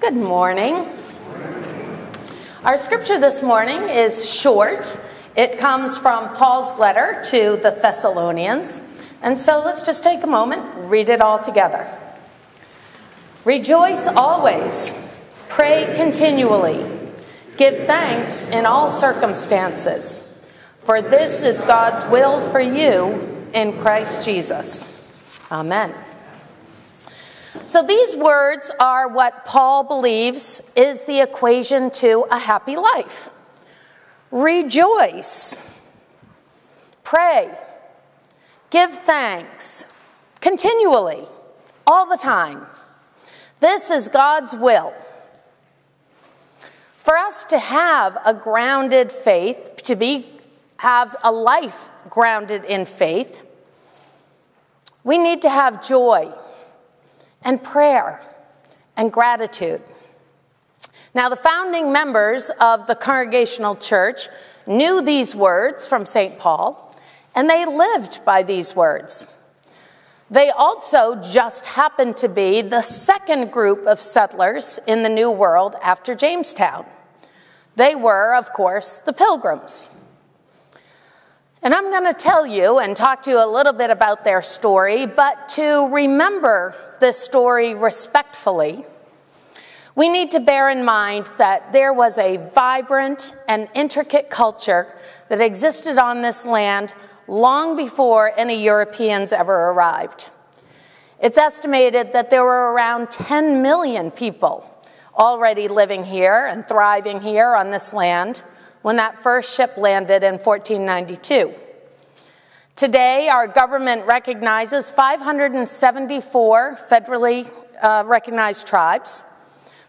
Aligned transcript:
Good 0.00 0.14
morning. 0.14 0.88
Our 2.62 2.78
scripture 2.78 3.18
this 3.18 3.42
morning 3.42 3.82
is 3.88 4.32
short. 4.32 4.96
It 5.34 5.58
comes 5.58 5.98
from 5.98 6.36
Paul's 6.36 6.78
letter 6.78 7.20
to 7.30 7.58
the 7.60 7.76
Thessalonians. 7.82 8.80
And 9.22 9.40
so 9.40 9.58
let's 9.58 9.82
just 9.82 10.04
take 10.04 10.22
a 10.22 10.28
moment, 10.28 10.62
read 10.88 11.08
it 11.08 11.20
all 11.20 11.40
together. 11.40 11.92
Rejoice 13.44 14.06
always, 14.06 14.92
pray 15.48 15.92
continually, 15.96 16.88
give 17.56 17.78
thanks 17.78 18.46
in 18.50 18.66
all 18.66 18.92
circumstances, 18.92 20.32
for 20.84 21.02
this 21.02 21.42
is 21.42 21.64
God's 21.64 22.04
will 22.04 22.40
for 22.40 22.60
you 22.60 23.50
in 23.52 23.76
Christ 23.80 24.24
Jesus. 24.24 24.86
Amen. 25.50 25.92
So, 27.68 27.82
these 27.82 28.16
words 28.16 28.70
are 28.80 29.08
what 29.08 29.44
Paul 29.44 29.84
believes 29.84 30.62
is 30.74 31.04
the 31.04 31.20
equation 31.20 31.90
to 31.90 32.24
a 32.30 32.38
happy 32.38 32.76
life. 32.76 33.28
Rejoice, 34.30 35.60
pray, 37.04 37.54
give 38.70 38.94
thanks 39.04 39.84
continually, 40.40 41.26
all 41.86 42.08
the 42.08 42.16
time. 42.16 42.66
This 43.60 43.90
is 43.90 44.08
God's 44.08 44.54
will. 44.54 44.94
For 47.00 47.18
us 47.18 47.44
to 47.44 47.58
have 47.58 48.16
a 48.24 48.32
grounded 48.32 49.12
faith, 49.12 49.82
to 49.82 49.94
be 49.94 50.26
have 50.78 51.14
a 51.22 51.30
life 51.30 51.90
grounded 52.08 52.64
in 52.64 52.86
faith, 52.86 53.44
we 55.04 55.18
need 55.18 55.42
to 55.42 55.50
have 55.50 55.86
joy 55.86 56.32
and 57.42 57.62
prayer 57.62 58.20
and 58.96 59.12
gratitude. 59.12 59.82
Now, 61.14 61.28
the 61.28 61.36
founding 61.36 61.92
members 61.92 62.50
of 62.60 62.86
the 62.86 62.94
Congregational 62.94 63.76
Church 63.76 64.28
knew 64.66 65.00
these 65.00 65.34
words 65.34 65.86
from 65.86 66.04
St. 66.04 66.38
Paul, 66.38 66.94
and 67.34 67.48
they 67.48 67.64
lived 67.64 68.24
by 68.24 68.42
these 68.42 68.76
words. 68.76 69.24
They 70.30 70.50
also 70.50 71.14
just 71.16 71.64
happened 71.64 72.18
to 72.18 72.28
be 72.28 72.60
the 72.60 72.82
second 72.82 73.50
group 73.50 73.86
of 73.86 74.00
settlers 74.00 74.78
in 74.86 75.02
the 75.02 75.08
New 75.08 75.30
World 75.30 75.76
after 75.82 76.14
Jamestown. 76.14 76.84
They 77.76 77.94
were, 77.94 78.34
of 78.34 78.52
course, 78.52 78.98
the 78.98 79.12
Pilgrims. 79.12 79.88
And 81.62 81.74
I'm 81.74 81.90
going 81.90 82.04
to 82.04 82.12
tell 82.12 82.46
you 82.46 82.78
and 82.78 82.94
talk 82.94 83.22
to 83.22 83.30
you 83.30 83.42
a 83.42 83.46
little 83.46 83.72
bit 83.72 83.90
about 83.90 84.24
their 84.24 84.42
story, 84.42 85.06
but 85.06 85.48
to 85.50 85.88
remember 85.88 86.74
this 87.00 87.18
story 87.18 87.74
respectfully, 87.74 88.84
we 89.94 90.08
need 90.08 90.30
to 90.30 90.40
bear 90.40 90.70
in 90.70 90.84
mind 90.84 91.28
that 91.38 91.72
there 91.72 91.92
was 91.92 92.18
a 92.18 92.36
vibrant 92.54 93.34
and 93.48 93.68
intricate 93.74 94.30
culture 94.30 94.94
that 95.28 95.40
existed 95.40 95.98
on 95.98 96.22
this 96.22 96.44
land 96.44 96.94
long 97.26 97.76
before 97.76 98.32
any 98.36 98.62
Europeans 98.62 99.32
ever 99.32 99.70
arrived. 99.70 100.30
It's 101.20 101.36
estimated 101.36 102.12
that 102.12 102.30
there 102.30 102.44
were 102.44 102.72
around 102.72 103.10
10 103.10 103.60
million 103.60 104.10
people 104.12 104.72
already 105.16 105.66
living 105.66 106.04
here 106.04 106.46
and 106.46 106.66
thriving 106.66 107.20
here 107.20 107.54
on 107.54 107.72
this 107.72 107.92
land 107.92 108.42
when 108.82 108.96
that 108.96 109.18
first 109.18 109.54
ship 109.54 109.76
landed 109.76 110.22
in 110.22 110.34
1492. 110.34 111.52
Today, 112.78 113.28
our 113.28 113.48
government 113.48 114.06
recognizes 114.06 114.88
574 114.88 116.78
federally 116.88 117.50
uh, 117.82 118.04
recognized 118.06 118.68
tribes, 118.68 119.24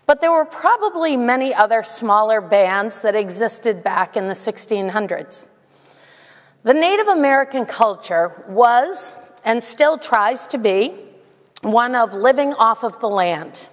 but 0.07 0.21
there 0.21 0.31
were 0.31 0.43
probably 0.43 1.15
many 1.15 1.53
other 1.53 1.83
smaller 1.83 2.41
bands 2.41 3.03
that 3.03 3.15
existed 3.15 3.83
back 3.83 4.17
in 4.17 4.27
the 4.27 4.33
1600s. 4.33 5.45
The 6.63 6.73
Native 6.73 7.09
American 7.09 7.67
culture 7.67 8.43
was, 8.47 9.13
and 9.45 9.63
still 9.63 9.99
tries 9.99 10.47
to 10.47 10.57
be, 10.57 10.95
one 11.61 11.93
of 11.93 12.15
living 12.15 12.55
off 12.55 12.83
of 12.83 12.99
the 13.01 13.07
land, 13.07 13.69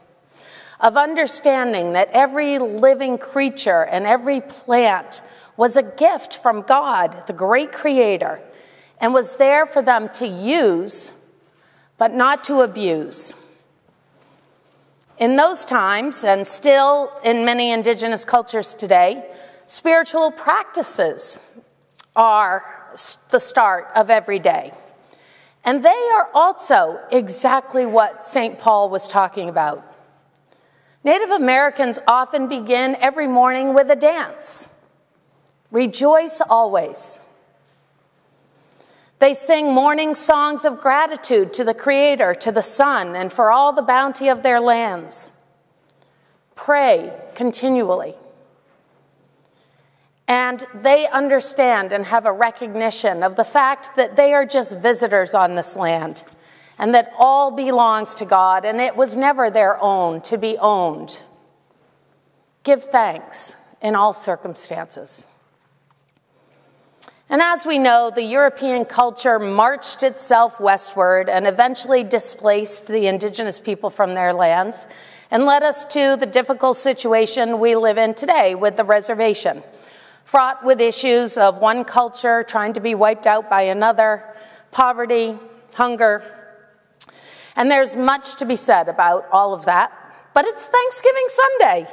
of 0.78 0.98
understanding 0.98 1.94
that 1.94 2.10
every 2.12 2.58
living 2.58 3.16
creature 3.16 3.86
and 3.86 4.06
every 4.06 4.42
plant 4.42 5.22
was 5.56 5.78
a 5.78 5.82
gift 5.82 6.34
from 6.36 6.60
God, 6.60 7.26
the 7.26 7.32
great 7.32 7.72
creator 7.72 8.42
and 9.00 9.12
was 9.12 9.36
there 9.36 9.66
for 9.66 9.82
them 9.82 10.08
to 10.14 10.26
use, 10.26 11.12
but 11.98 12.14
not 12.14 12.44
to 12.44 12.60
abuse. 12.60 13.34
In 15.18 15.36
those 15.36 15.64
times, 15.64 16.24
and 16.24 16.46
still 16.46 17.12
in 17.24 17.44
many 17.44 17.70
indigenous 17.70 18.24
cultures 18.24 18.74
today, 18.74 19.24
spiritual 19.66 20.30
practices 20.30 21.38
are 22.14 22.64
the 23.30 23.38
start 23.38 23.88
of 23.94 24.10
every 24.10 24.38
day. 24.38 24.72
And 25.64 25.82
they 25.82 26.10
are 26.14 26.28
also 26.34 27.00
exactly 27.10 27.86
what 27.86 28.24
St. 28.24 28.58
Paul 28.58 28.88
was 28.88 29.08
talking 29.08 29.48
about. 29.48 29.84
Native 31.02 31.30
Americans 31.30 31.98
often 32.06 32.48
begin 32.48 32.96
every 33.00 33.26
morning 33.26 33.74
with 33.74 33.90
a 33.90 33.96
dance. 33.96 34.68
Rejoice 35.70 36.40
always. 36.40 37.20
They 39.18 39.32
sing 39.32 39.72
morning 39.72 40.14
songs 40.14 40.64
of 40.64 40.80
gratitude 40.80 41.54
to 41.54 41.64
the 41.64 41.74
Creator, 41.74 42.34
to 42.34 42.52
the 42.52 42.62
sun, 42.62 43.16
and 43.16 43.32
for 43.32 43.50
all 43.50 43.72
the 43.72 43.82
bounty 43.82 44.28
of 44.28 44.42
their 44.42 44.60
lands. 44.60 45.32
Pray 46.54 47.12
continually. 47.34 48.14
And 50.28 50.66
they 50.74 51.06
understand 51.06 51.92
and 51.92 52.04
have 52.06 52.26
a 52.26 52.32
recognition 52.32 53.22
of 53.22 53.36
the 53.36 53.44
fact 53.44 53.96
that 53.96 54.16
they 54.16 54.34
are 54.34 54.44
just 54.44 54.76
visitors 54.76 55.34
on 55.34 55.54
this 55.54 55.76
land 55.76 56.24
and 56.78 56.94
that 56.94 57.12
all 57.16 57.52
belongs 57.52 58.14
to 58.16 58.24
God 58.24 58.64
and 58.64 58.80
it 58.80 58.96
was 58.96 59.16
never 59.16 59.50
their 59.50 59.80
own 59.80 60.20
to 60.22 60.36
be 60.36 60.58
owned. 60.58 61.22
Give 62.64 62.82
thanks 62.82 63.56
in 63.80 63.94
all 63.94 64.12
circumstances. 64.12 65.26
And 67.28 67.42
as 67.42 67.66
we 67.66 67.78
know, 67.78 68.12
the 68.14 68.22
European 68.22 68.84
culture 68.84 69.40
marched 69.40 70.04
itself 70.04 70.60
westward 70.60 71.28
and 71.28 71.44
eventually 71.44 72.04
displaced 72.04 72.86
the 72.86 73.08
indigenous 73.08 73.58
people 73.58 73.90
from 73.90 74.14
their 74.14 74.32
lands 74.32 74.86
and 75.32 75.44
led 75.44 75.64
us 75.64 75.84
to 75.86 76.16
the 76.16 76.26
difficult 76.26 76.76
situation 76.76 77.58
we 77.58 77.74
live 77.74 77.98
in 77.98 78.14
today 78.14 78.54
with 78.54 78.76
the 78.76 78.84
reservation, 78.84 79.64
fraught 80.24 80.64
with 80.64 80.80
issues 80.80 81.36
of 81.36 81.58
one 81.58 81.84
culture 81.84 82.44
trying 82.44 82.72
to 82.74 82.80
be 82.80 82.94
wiped 82.94 83.26
out 83.26 83.50
by 83.50 83.62
another, 83.62 84.22
poverty, 84.70 85.36
hunger. 85.74 86.22
And 87.56 87.68
there's 87.68 87.96
much 87.96 88.36
to 88.36 88.44
be 88.44 88.54
said 88.54 88.88
about 88.88 89.26
all 89.32 89.52
of 89.52 89.64
that, 89.64 89.90
but 90.32 90.44
it's 90.44 90.64
Thanksgiving 90.64 91.26
Sunday. 91.26 91.88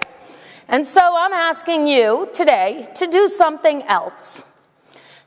And 0.67 0.85
so 0.85 1.01
I'm 1.01 1.33
asking 1.33 1.87
you 1.87 2.29
today 2.35 2.87
to 2.97 3.07
do 3.07 3.27
something 3.27 3.81
else 3.83 4.43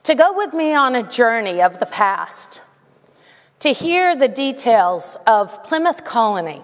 to 0.06 0.14
go 0.14 0.32
with 0.32 0.54
me 0.54 0.72
on 0.72 0.94
a 0.94 1.02
journey 1.02 1.60
of 1.60 1.80
the 1.80 1.86
past, 1.86 2.62
to 3.58 3.70
hear 3.70 4.14
the 4.14 4.28
details 4.28 5.16
of 5.26 5.64
Plymouth 5.64 6.04
Colony, 6.04 6.62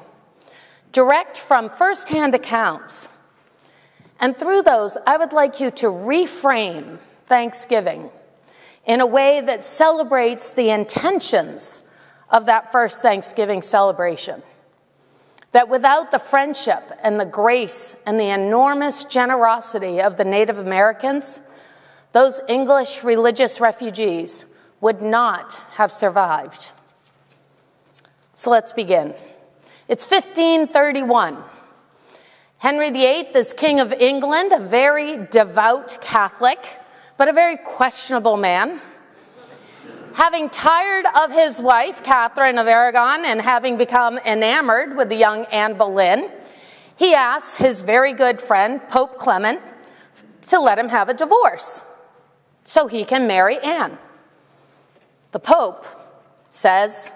direct 0.93 1.39
from 1.39 1.69
firsthand 1.69 2.37
accounts. 2.37 3.09
And 4.21 4.37
through 4.37 4.63
those, 4.63 4.97
I 5.09 5.17
would 5.17 5.33
like 5.33 5.59
you 5.59 5.73
to 5.73 5.87
reframe 5.89 6.99
Thanksgiving 7.27 8.11
in 8.87 9.01
a 9.01 9.07
way 9.07 9.41
that 9.41 9.65
celebrates 9.65 10.53
the 10.53 10.71
intentions 10.71 11.83
of 12.31 12.47
that 12.47 12.71
first 12.71 13.03
Thanksgiving 13.03 13.61
celebration. 13.61 14.41
That 15.51 15.69
without 15.69 16.13
the 16.13 16.21
friendship 16.21 16.85
and 17.03 17.19
the 17.19 17.27
grace 17.27 17.97
and 18.07 18.21
the 18.21 18.29
enormous 18.29 19.03
generosity 19.03 20.01
of 20.01 20.17
the 20.17 20.25
Native 20.25 20.59
Americans, 20.59 21.41
those 22.13 22.41
English 22.47 23.03
religious 23.03 23.61
refugees 23.61 24.45
would 24.81 25.01
not 25.01 25.55
have 25.73 25.91
survived. 25.91 26.71
So 28.35 28.51
let's 28.51 28.73
begin. 28.73 29.15
It's 29.89 30.09
1531. 30.11 31.43
Henry 32.59 32.91
VIII 32.91 33.29
is 33.35 33.53
King 33.53 33.81
of 33.81 33.93
England, 33.93 34.53
a 34.53 34.61
very 34.61 35.27
devout 35.31 35.99
Catholic, 36.01 36.65
but 37.17 37.29
a 37.29 37.33
very 37.33 37.57
questionable 37.57 38.37
man. 38.37 38.81
Having 40.15 40.51
tired 40.51 41.07
of 41.19 41.33
his 41.33 41.61
wife, 41.61 42.03
Catherine 42.05 42.59
of 42.59 42.67
Aragon, 42.67 43.25
and 43.25 43.41
having 43.41 43.79
become 43.79 44.19
enamored 44.19 44.97
with 44.97 45.09
the 45.09 45.17
young 45.17 45.47
Anne 45.47 45.75
Boleyn, 45.79 46.31
he 46.97 47.15
asks 47.15 47.57
his 47.57 47.83
very 47.83 48.13
good 48.13 48.41
friend, 48.41 48.81
Pope 48.91 49.19
Clement, 49.19 49.61
to 50.49 50.61
let 50.61 50.79
him 50.79 50.91
have 50.91 51.09
a 51.09 51.15
divorce 51.15 51.83
so 52.65 52.87
he 52.87 53.05
can 53.05 53.27
marry 53.27 53.59
Anne. 53.59 53.99
The 55.33 55.41
Pope 55.41 55.87
says 56.51 57.13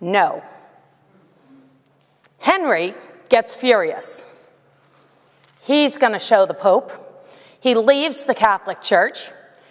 no. 0.00 0.42
Henry 2.38 2.94
gets 3.28 3.54
furious. 3.54 4.24
He's 5.60 5.96
going 5.96 6.12
to 6.12 6.18
show 6.18 6.44
the 6.44 6.54
Pope. 6.54 6.90
He 7.60 7.74
leaves 7.74 8.24
the 8.24 8.34
Catholic 8.34 8.82
Church. 8.82 9.30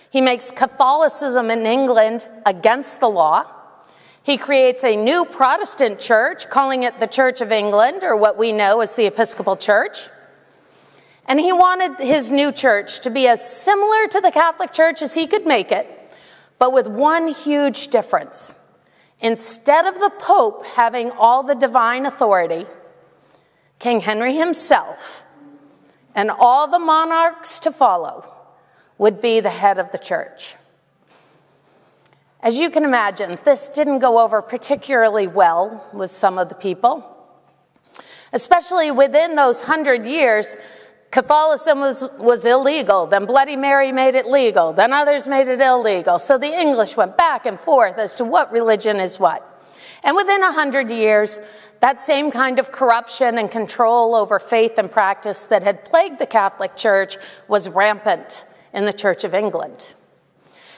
He 0.10 0.22
makes 0.22 0.52
Catholicism 0.52 1.52
in 1.52 1.66
England 1.66 2.28
against 2.46 3.00
the 3.00 3.10
law. 3.10 3.46
He 4.24 4.38
creates 4.38 4.84
a 4.84 4.96
new 4.96 5.26
Protestant 5.26 6.00
church, 6.00 6.50
calling 6.50 6.84
it 6.84 7.00
the 7.00 7.08
Church 7.08 7.42
of 7.42 7.52
England, 7.52 8.04
or 8.04 8.16
what 8.16 8.38
we 8.38 8.52
know 8.52 8.82
as 8.82 8.96
the 8.96 9.08
Episcopal 9.08 9.58
Church. 9.58 10.08
And 11.32 11.40
he 11.40 11.54
wanted 11.54 11.98
his 11.98 12.30
new 12.30 12.52
church 12.52 13.00
to 13.00 13.10
be 13.10 13.26
as 13.26 13.40
similar 13.42 14.06
to 14.10 14.20
the 14.20 14.32
Catholic 14.32 14.74
Church 14.74 15.02
as 15.02 15.14
he 15.14 15.28
could 15.28 15.46
make 15.46 15.72
it, 15.72 15.88
but 16.60 16.74
with 16.74 16.88
one 16.88 17.30
huge 17.30 17.88
difference. 17.88 18.54
Instead 19.22 19.86
of 19.86 19.96
the 19.96 20.10
Pope 20.20 20.66
having 20.66 21.10
all 21.12 21.42
the 21.42 21.56
divine 21.56 22.06
authority, 22.06 22.66
King 23.80 24.02
Henry 24.02 24.36
himself 24.36 25.24
and 26.16 26.30
all 26.30 26.68
the 26.68 26.80
monarchs 26.80 27.62
to 27.62 27.72
follow 27.72 28.30
would 28.98 29.22
be 29.22 29.40
the 29.40 29.52
head 29.52 29.80
of 29.80 29.90
the 29.94 29.98
church. 29.98 30.56
As 32.42 32.60
you 32.60 32.70
can 32.70 32.84
imagine, 32.84 33.40
this 33.46 33.70
didn't 33.70 34.00
go 34.00 34.20
over 34.20 34.42
particularly 34.42 35.28
well 35.28 35.88
with 35.94 36.12
some 36.12 36.38
of 36.38 36.50
the 36.50 36.56
people. 36.56 37.08
Especially 38.34 38.92
within 38.92 39.36
those 39.36 39.62
hundred 39.62 40.06
years, 40.06 40.58
Catholicism 41.12 41.82
was, 41.82 42.10
was 42.18 42.46
illegal. 42.46 43.06
Then 43.06 43.26
Bloody 43.26 43.58
Mary 43.58 43.92
made 43.92 44.16
it 44.16 44.26
legal. 44.26 44.72
Then 44.72 44.94
others 44.94 45.28
made 45.28 45.50
it 45.50 45.60
illegal. 45.60 46.20
So 46.20 46.38
the 46.38 46.48
English 46.48 46.96
went 46.96 47.18
back 47.18 47.46
and 47.46 47.60
forth 47.60 47.98
as 47.98 48.16
to 48.16 48.24
what 48.24 48.52
religion 48.52 49.00
is 49.00 49.20
what. 49.20 49.46
And 50.04 50.16
within 50.16 50.42
a 50.42 50.54
hundred 50.54 50.90
years, 50.90 51.42
that 51.82 52.00
same 52.00 52.32
kind 52.32 52.60
of 52.60 52.72
corruption 52.72 53.38
and 53.38 53.52
control 53.52 54.16
over 54.16 54.40
faith 54.40 54.78
and 54.78 54.90
practice 54.90 55.44
that 55.44 55.64
had 55.64 55.84
plagued 55.84 56.18
the 56.18 56.26
Catholic 56.26 56.78
Church 56.78 57.18
was 57.50 57.68
rampant 57.68 58.46
in 58.74 58.86
the 58.86 58.94
Church 58.94 59.26
of 59.26 59.34
England. 59.34 59.94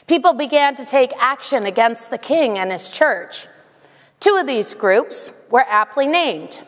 People 0.07 0.33
began 0.33 0.75
to 0.75 0.85
take 0.85 1.13
action 1.18 1.65
against 1.65 2.09
the 2.09 2.18
king 2.18 2.57
and 2.57 2.71
his 2.71 2.89
church. 2.89 3.47
Two 4.19 4.35
of 4.35 4.47
these 4.47 4.74
groups 4.74 5.30
were 5.51 5.65
aptly 5.69 6.07
named 6.07 6.62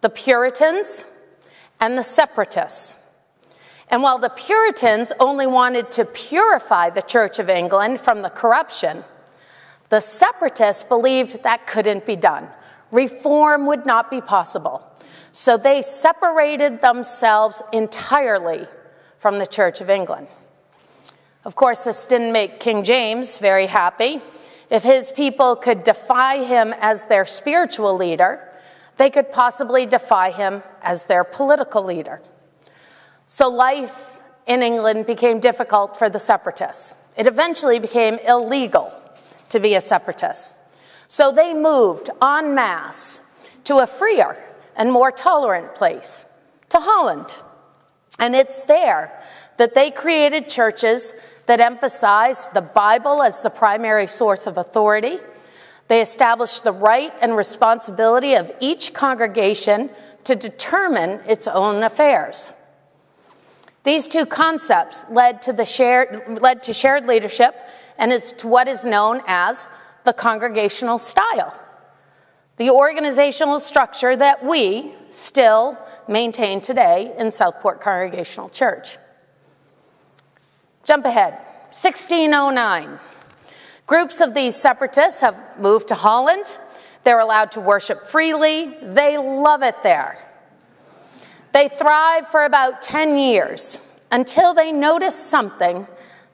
the 0.00 0.10
Puritans 0.10 1.06
and 1.80 1.96
the 1.96 2.02
Separatists. 2.02 2.96
And 3.88 4.02
while 4.02 4.18
the 4.18 4.30
Puritans 4.30 5.12
only 5.20 5.46
wanted 5.46 5.92
to 5.92 6.04
purify 6.04 6.90
the 6.90 7.02
Church 7.02 7.38
of 7.38 7.48
England 7.48 8.00
from 8.00 8.22
the 8.22 8.30
corruption, 8.30 9.04
the 9.88 10.00
Separatists 10.00 10.82
believed 10.82 11.42
that 11.42 11.66
couldn't 11.66 12.06
be 12.06 12.16
done. 12.16 12.48
Reform 12.90 13.66
would 13.66 13.86
not 13.86 14.10
be 14.10 14.20
possible. 14.20 14.82
So 15.32 15.56
they 15.56 15.82
separated 15.82 16.80
themselves 16.80 17.62
entirely 17.72 18.66
from 19.18 19.38
the 19.38 19.46
Church 19.46 19.80
of 19.80 19.90
England. 19.90 20.28
Of 21.44 21.56
course, 21.56 21.84
this 21.84 22.04
didn't 22.04 22.32
make 22.32 22.60
King 22.60 22.84
James 22.84 23.38
very 23.38 23.66
happy. 23.66 24.22
If 24.70 24.82
his 24.82 25.10
people 25.10 25.56
could 25.56 25.84
defy 25.84 26.44
him 26.44 26.74
as 26.80 27.04
their 27.04 27.26
spiritual 27.26 27.94
leader, 27.96 28.48
they 28.96 29.10
could 29.10 29.30
possibly 29.30 29.86
defy 29.86 30.30
him 30.30 30.62
as 30.82 31.04
their 31.04 31.24
political 31.24 31.82
leader. 31.82 32.22
So 33.26 33.48
life 33.48 34.20
in 34.46 34.62
England 34.62 35.06
became 35.06 35.40
difficult 35.40 35.96
for 35.96 36.10
the 36.10 36.18
separatists. 36.18 36.94
It 37.16 37.26
eventually 37.26 37.78
became 37.78 38.18
illegal 38.18 38.92
to 39.48 39.60
be 39.60 39.74
a 39.74 39.80
separatist. 39.80 40.54
So 41.08 41.30
they 41.30 41.54
moved 41.54 42.10
en 42.22 42.54
masse 42.54 43.22
to 43.64 43.78
a 43.78 43.86
freer 43.86 44.36
and 44.76 44.90
more 44.90 45.12
tolerant 45.12 45.74
place, 45.74 46.26
to 46.70 46.80
Holland. 46.80 47.32
And 48.18 48.34
it's 48.34 48.62
there 48.62 49.12
that 49.56 49.74
they 49.74 49.90
created 49.90 50.48
churches 50.48 51.14
that 51.46 51.60
emphasized 51.60 52.52
the 52.52 52.62
Bible 52.62 53.22
as 53.22 53.42
the 53.42 53.50
primary 53.50 54.06
source 54.06 54.46
of 54.46 54.58
authority. 54.58 55.18
They 55.88 56.00
established 56.00 56.64
the 56.64 56.72
right 56.72 57.12
and 57.20 57.36
responsibility 57.36 58.34
of 58.34 58.50
each 58.60 58.92
congregation 58.94 59.90
to 60.24 60.34
determine 60.34 61.20
its 61.26 61.46
own 61.46 61.82
affairs. 61.82 62.52
These 63.84 64.08
two 64.08 64.24
concepts 64.24 65.06
led 65.10 65.42
to, 65.42 65.52
the 65.52 65.66
shared, 65.66 66.40
led 66.40 66.62
to 66.64 66.74
shared 66.74 67.06
leadership 67.06 67.54
and 67.98 68.12
is 68.12 68.32
what 68.42 68.66
is 68.66 68.84
known 68.84 69.20
as 69.26 69.68
the 70.04 70.12
congregational 70.12 70.98
style, 70.98 71.54
the 72.56 72.70
organizational 72.70 73.60
structure 73.60 74.16
that 74.16 74.44
we 74.44 74.94
still 75.10 75.78
maintain 76.08 76.60
today 76.60 77.14
in 77.18 77.30
Southport 77.30 77.80
Congregational 77.80 78.48
Church. 78.48 78.96
Jump 80.82 81.04
ahead, 81.04 81.34
1609. 81.70 82.98
Groups 83.86 84.20
of 84.22 84.32
these 84.32 84.56
separatists 84.56 85.20
have 85.20 85.36
moved 85.58 85.88
to 85.88 85.94
Holland. 85.94 86.58
They're 87.04 87.20
allowed 87.20 87.52
to 87.52 87.60
worship 87.60 88.06
freely. 88.06 88.74
They 88.82 89.18
love 89.18 89.62
it 89.62 89.82
there. 89.82 90.18
They 91.54 91.68
thrive 91.68 92.26
for 92.26 92.44
about 92.44 92.82
10 92.82 93.16
years 93.16 93.78
until 94.10 94.54
they 94.54 94.72
notice 94.72 95.14
something 95.14 95.86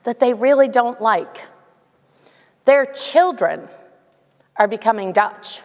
that 0.03 0.19
they 0.19 0.33
really 0.33 0.67
don't 0.67 0.99
like. 0.99 1.41
Their 2.65 2.87
children 2.87 3.69
are 4.55 4.67
becoming 4.67 5.11
Dutch. 5.11 5.61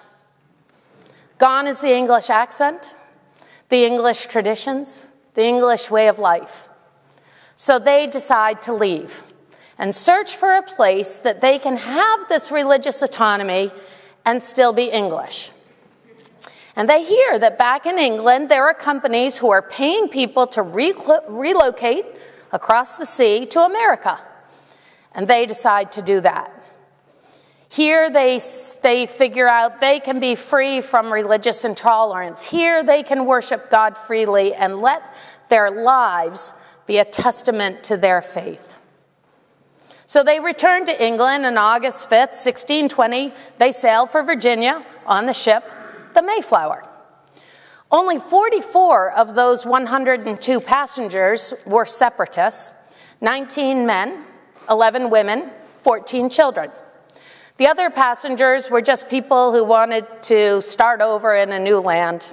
Gone 1.38 1.66
is 1.66 1.80
the 1.80 1.94
English 1.94 2.28
accent, 2.28 2.94
the 3.70 3.86
English 3.86 4.26
traditions, 4.26 5.10
the 5.32 5.44
English 5.44 5.90
way 5.90 6.08
of 6.08 6.18
life. 6.18 6.68
So 7.54 7.78
they 7.78 8.06
decide 8.06 8.60
to 8.62 8.74
leave 8.74 9.22
and 9.78 9.94
search 9.94 10.36
for 10.36 10.54
a 10.54 10.62
place 10.62 11.16
that 11.16 11.40
they 11.40 11.58
can 11.58 11.78
have 11.78 12.28
this 12.28 12.50
religious 12.50 13.00
autonomy 13.00 13.72
and 14.26 14.42
still 14.42 14.74
be 14.74 14.90
English. 14.90 15.50
And 16.76 16.88
they 16.88 17.02
hear 17.02 17.38
that 17.38 17.58
back 17.58 17.87
in 17.87 17.99
England, 17.99 18.50
there 18.50 18.67
are 18.67 18.75
companies 18.75 19.38
who 19.38 19.50
are 19.50 19.62
paying 19.62 20.08
people 20.08 20.46
to 20.49 20.62
re- 20.62 20.94
relocate 21.26 22.05
across 22.52 22.96
the 22.96 23.06
sea 23.06 23.46
to 23.46 23.61
America. 23.61 24.20
And 25.14 25.26
they 25.26 25.46
decide 25.46 25.93
to 25.93 26.02
do 26.02 26.20
that. 26.20 26.52
Here 27.70 28.11
they, 28.11 28.40
they 28.82 29.06
figure 29.06 29.49
out 29.49 29.81
they 29.81 30.00
can 30.00 30.20
be 30.20 30.34
free 30.34 30.81
from 30.82 31.12
religious 31.12 31.64
intolerance. 31.64 32.43
Here 32.43 32.84
they 32.84 33.02
can 33.02 33.26
worship 33.26 33.70
God 33.70 33.99
freely 33.99 34.55
and 34.55 34.81
let 34.81 35.02
their 35.49 35.70
lives 35.70 36.52
be 36.87 36.99
a 36.99 37.04
testament 37.04 37.83
to 37.85 37.97
their 37.97 38.23
faith. 38.23 38.75
So 40.06 40.23
they 40.23 40.38
returned 40.38 40.87
to 40.87 41.04
England 41.04 41.45
on 41.45 41.59
August 41.59 42.09
5th, 42.09 42.37
1620. 42.38 43.33
They 43.59 43.73
sailed 43.73 44.11
for 44.11 44.23
Virginia 44.23 44.85
on 45.04 45.26
the 45.26 45.35
ship, 45.35 45.64
the 46.16 46.23
Mayflower. 46.23 46.82
Only 47.92 48.18
44 48.18 49.12
of 49.12 49.37
those 49.37 49.64
102 49.64 50.61
passengers 50.61 51.54
were 51.64 51.87
separatists 51.87 52.73
19 53.20 53.87
men, 53.87 54.25
11 54.68 55.08
women, 55.08 55.50
14 55.78 56.28
children. 56.28 56.70
The 57.58 57.68
other 57.68 57.88
passengers 57.88 58.68
were 58.68 58.82
just 58.82 59.08
people 59.08 59.52
who 59.52 59.64
wanted 59.64 60.04
to 60.25 60.61
start 60.61 61.00
over 61.00 61.35
in 61.35 61.52
a 61.52 61.58
new 61.58 61.78
land. 61.78 62.26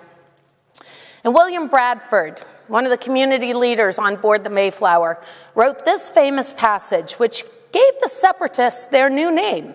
And 1.23 1.33
William 1.33 1.67
Bradford, 1.67 2.39
one 2.67 2.83
of 2.83 2.89
the 2.89 2.97
community 2.97 3.53
leaders 3.53 3.99
on 3.99 4.15
board 4.17 4.43
the 4.43 4.49
Mayflower, 4.49 5.21
wrote 5.55 5.85
this 5.85 6.09
famous 6.09 6.51
passage, 6.51 7.13
which 7.13 7.43
gave 7.71 7.93
the 8.01 8.09
separatists 8.09 8.85
their 8.87 9.09
new 9.09 9.31
name, 9.31 9.73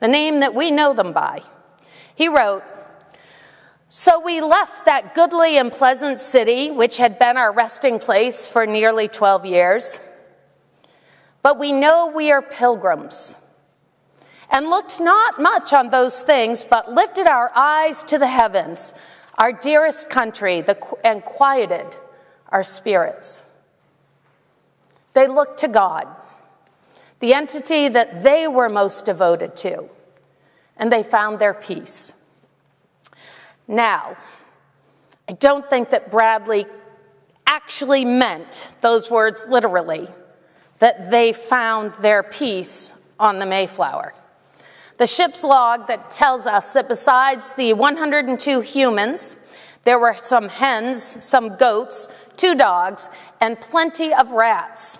the 0.00 0.08
name 0.08 0.40
that 0.40 0.54
we 0.54 0.70
know 0.70 0.92
them 0.92 1.12
by. 1.12 1.42
He 2.14 2.28
wrote, 2.28 2.62
So 3.94 4.18
we 4.18 4.40
left 4.40 4.86
that 4.86 5.14
goodly 5.14 5.58
and 5.58 5.70
pleasant 5.70 6.18
city, 6.18 6.70
which 6.70 6.96
had 6.96 7.18
been 7.18 7.36
our 7.36 7.52
resting 7.52 7.98
place 7.98 8.50
for 8.50 8.64
nearly 8.64 9.06
12 9.06 9.44
years. 9.44 10.00
But 11.42 11.58
we 11.58 11.72
know 11.72 12.06
we 12.06 12.32
are 12.32 12.40
pilgrims, 12.40 13.36
and 14.50 14.70
looked 14.70 14.98
not 14.98 15.42
much 15.42 15.74
on 15.74 15.90
those 15.90 16.22
things, 16.22 16.64
but 16.64 16.90
lifted 16.90 17.26
our 17.26 17.52
eyes 17.54 18.02
to 18.04 18.16
the 18.16 18.28
heavens, 18.28 18.94
our 19.36 19.52
dearest 19.52 20.08
country, 20.08 20.64
and 21.04 21.22
quieted 21.22 21.94
our 22.48 22.64
spirits. 22.64 23.42
They 25.12 25.26
looked 25.26 25.60
to 25.60 25.68
God, 25.68 26.08
the 27.20 27.34
entity 27.34 27.88
that 27.88 28.22
they 28.22 28.48
were 28.48 28.70
most 28.70 29.04
devoted 29.04 29.54
to, 29.56 29.90
and 30.78 30.90
they 30.90 31.02
found 31.02 31.38
their 31.38 31.52
peace. 31.52 32.14
Now, 33.68 34.16
I 35.28 35.32
don't 35.32 35.68
think 35.68 35.90
that 35.90 36.10
Bradley 36.10 36.66
actually 37.46 38.04
meant 38.04 38.68
those 38.80 39.10
words 39.10 39.44
literally, 39.48 40.08
that 40.78 41.10
they 41.10 41.32
found 41.32 41.94
their 42.00 42.22
peace 42.22 42.92
on 43.18 43.38
the 43.38 43.46
Mayflower. 43.46 44.14
The 44.98 45.06
ship's 45.06 45.44
log 45.44 45.86
that 45.88 46.10
tells 46.10 46.46
us 46.46 46.72
that 46.72 46.88
besides 46.88 47.52
the 47.54 47.72
102 47.72 48.60
humans, 48.60 49.36
There 49.84 49.98
were 49.98 50.16
some 50.18 50.48
hens, 50.48 51.02
some 51.02 51.56
goats, 51.56 52.08
two 52.36 52.54
dogs, 52.54 53.08
and 53.40 53.60
plenty 53.60 54.14
of 54.14 54.30
rats. 54.32 54.98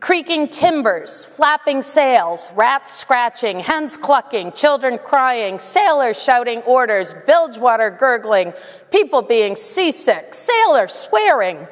Creaking 0.00 0.48
timbers, 0.48 1.24
flapping 1.24 1.80
sails, 1.80 2.50
rats 2.54 2.94
scratching, 2.96 3.60
hens 3.60 3.96
clucking, 3.96 4.52
children 4.52 4.98
crying, 4.98 5.58
sailors 5.58 6.22
shouting 6.22 6.60
orders, 6.62 7.14
bilge 7.26 7.56
water 7.56 7.90
gurgling, 7.90 8.52
people 8.90 9.22
being 9.22 9.56
seasick, 9.56 10.34
sailors 10.34 10.92
swearing. 10.92 11.66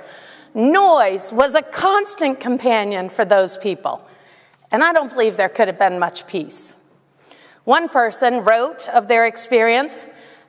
Noise 0.54 1.32
was 1.32 1.54
a 1.54 1.62
constant 1.62 2.40
companion 2.40 3.10
for 3.10 3.26
those 3.26 3.58
people, 3.58 4.06
and 4.72 4.82
I 4.82 4.92
don't 4.92 5.12
believe 5.12 5.36
there 5.36 5.50
could 5.50 5.68
have 5.68 5.78
been 5.78 5.98
much 5.98 6.26
peace. 6.26 6.76
One 7.64 7.88
person 7.88 8.42
wrote 8.42 8.88
of 8.88 9.06
their 9.06 9.26
experience 9.26 10.06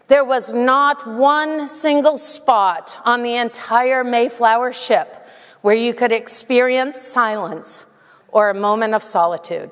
there 0.08 0.24
was 0.24 0.53
not 0.53 1.08
one 1.08 1.67
single 1.67 2.17
spot 2.17 2.96
on 3.05 3.24
the 3.24 3.36
entire 3.38 4.03
Mayflower 4.03 4.72
ship 4.72 5.25
where 5.65 5.74
you 5.74 5.95
could 5.95 6.12
experience 6.12 7.01
silence 7.01 7.88
or 8.27 8.51
a 8.51 8.53
moment 8.53 8.93
of 8.93 9.01
solitude. 9.01 9.72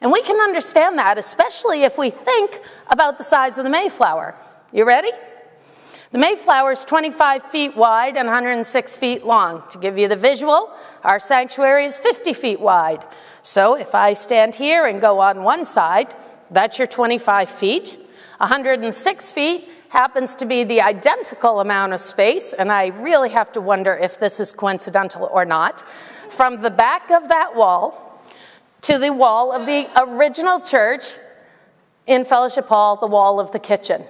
And 0.00 0.10
we 0.10 0.22
can 0.22 0.40
understand 0.40 0.98
that, 0.98 1.18
especially 1.18 1.84
if 1.84 1.96
we 1.98 2.10
think 2.10 2.60
about 2.88 3.16
the 3.16 3.22
size 3.22 3.58
of 3.58 3.64
the 3.64 3.70
Mayflower. 3.70 4.34
You 4.72 4.86
ready? 4.86 5.12
The 6.10 6.18
Mayflower 6.18 6.72
is 6.72 6.84
25 6.84 7.44
feet 7.44 7.76
wide 7.76 8.16
and 8.16 8.26
106 8.26 8.96
feet 8.96 9.24
long. 9.24 9.62
To 9.70 9.78
give 9.78 9.96
you 9.96 10.08
the 10.08 10.16
visual, 10.16 10.72
our 11.04 11.20
sanctuary 11.20 11.84
is 11.84 11.96
50 11.96 12.32
feet 12.32 12.58
wide. 12.58 13.06
So 13.44 13.76
if 13.76 13.94
I 13.94 14.14
stand 14.14 14.56
here 14.56 14.84
and 14.84 15.00
go 15.00 15.20
on 15.20 15.44
one 15.44 15.64
side, 15.64 16.12
that's 16.50 16.76
your 16.76 16.88
25 16.88 17.48
feet. 17.48 18.00
106 18.38 19.30
feet 19.30 19.68
happens 19.94 20.34
to 20.34 20.44
be 20.44 20.64
the 20.64 20.80
identical 20.80 21.60
amount 21.60 21.92
of 21.92 22.00
space, 22.00 22.52
and 22.52 22.72
I 22.72 22.88
really 22.88 23.28
have 23.28 23.52
to 23.52 23.60
wonder 23.60 23.96
if 23.96 24.18
this 24.18 24.40
is 24.40 24.50
coincidental 24.50 25.30
or 25.32 25.44
not, 25.44 25.84
from 26.30 26.62
the 26.62 26.70
back 26.70 27.12
of 27.12 27.28
that 27.28 27.54
wall 27.54 28.20
to 28.82 28.98
the 28.98 29.12
wall 29.12 29.52
of 29.52 29.66
the 29.66 29.88
original 29.96 30.58
church 30.58 31.14
in 32.08 32.24
Fellowship 32.24 32.66
Hall, 32.66 32.96
the 32.96 33.06
wall 33.06 33.38
of 33.38 33.52
the 33.52 33.60
kitchen. 33.60 34.04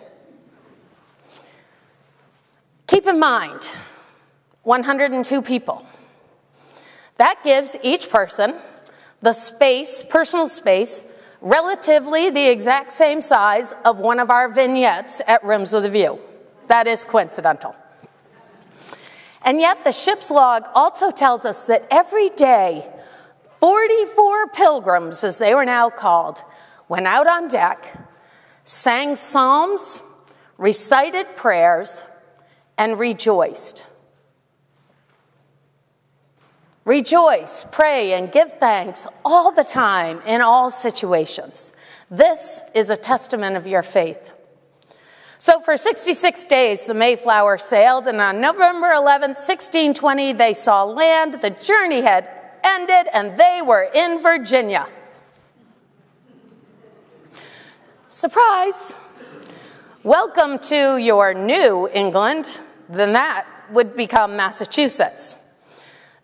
Keep 2.87 3.07
in 3.07 3.19
mind, 3.19 3.71
102 4.63 5.43
people. 5.43 5.87
That 7.19 7.45
gives 7.45 7.77
each 7.83 8.09
person 8.09 8.55
the 9.21 9.33
space, 9.33 10.03
personal 10.03 10.49
space, 10.49 11.05
relatively 11.45 12.31
the 12.31 12.51
exact 12.51 12.91
same 12.91 13.21
size 13.21 13.73
of 13.85 14.01
one 14.01 14.19
of 14.19 14.31
our 14.31 14.49
vignettes 14.49 15.21
at 15.27 15.45
Rims 15.45 15.75
of 15.75 15.83
the 15.83 15.91
View. 15.91 16.19
That 16.69 16.87
is 16.87 17.05
coincidental. 17.05 17.77
And 19.43 19.61
yet, 19.61 19.85
the 19.85 19.93
ship's 19.93 20.31
log 20.31 20.67
also 20.75 21.11
tells 21.11 21.45
us 21.45 21.67
that 21.67 21.87
every 21.91 22.31
day, 22.31 22.91
44 23.61 24.49
pilgrims, 24.49 25.23
as 25.23 25.37
they 25.37 25.55
were 25.55 25.67
now 25.67 25.91
called, 25.91 26.43
went 26.89 27.07
out 27.07 27.27
on 27.27 27.49
deck, 27.49 27.95
sang 28.65 29.15
psalms, 29.15 30.01
recited 30.57 31.37
prayers, 31.37 32.05
and 32.79 32.99
rejoiced. 32.99 33.87
Rejoice, 36.85 37.65
pray, 37.73 38.13
and 38.13 38.31
give 38.31 38.53
thanks 38.59 39.07
all 39.25 39.51
the 39.51 39.65
time 39.65 40.21
in 40.27 40.43
all 40.43 40.71
situations. 40.71 41.73
This 42.11 42.61
is 42.75 42.91
a 42.91 42.97
testament 42.97 43.57
of 43.57 43.67
your 43.67 43.83
faith. 43.83 44.33
So, 45.39 45.61
for 45.61 45.79
66 45.79 46.45
days, 46.45 46.87
the 46.87 46.93
Mayflower 46.93 47.57
sailed, 47.57 48.07
and 48.07 48.21
on 48.21 48.41
November 48.41 48.89
11th, 48.89 49.41
1620, 49.41 50.35
they 50.35 50.53
saw 50.53 50.85
land. 50.85 51.39
The 51.41 51.51
journey 51.51 52.03
had 52.03 52.29
ended, 52.63 53.09
and 53.13 53.39
they 53.39 53.61
were 53.65 53.89
in 53.95 54.21
Virginia. 54.21 54.87
Surprise! 58.09 58.95
Welcome 60.03 60.59
to 60.61 60.99
your 60.99 61.33
new 61.33 61.89
England. 61.95 62.61
Then 62.91 63.15
that 63.15 63.47
would 63.71 63.97
become 63.97 64.37
Massachusetts. 64.37 65.37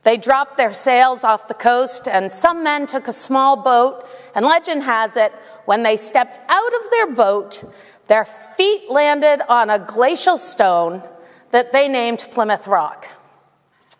They 0.02 0.16
dropped 0.16 0.56
their 0.56 0.72
sails 0.72 1.24
off 1.24 1.48
the 1.48 1.54
coast, 1.54 2.08
and 2.08 2.32
some 2.32 2.64
men 2.64 2.86
took 2.86 3.06
a 3.06 3.12
small 3.12 3.56
boat. 3.56 4.06
And 4.34 4.46
legend 4.46 4.82
has 4.84 5.16
it, 5.16 5.32
when 5.66 5.82
they 5.82 5.96
stepped 5.96 6.38
out 6.48 6.74
of 6.82 6.90
their 6.90 7.12
boat, 7.12 7.64
their 8.06 8.24
feet 8.24 8.90
landed 8.90 9.42
on 9.48 9.70
a 9.70 9.78
glacial 9.78 10.38
stone 10.38 11.02
that 11.50 11.72
they 11.72 11.86
named 11.88 12.26
Plymouth 12.32 12.66
Rock. 12.66 13.06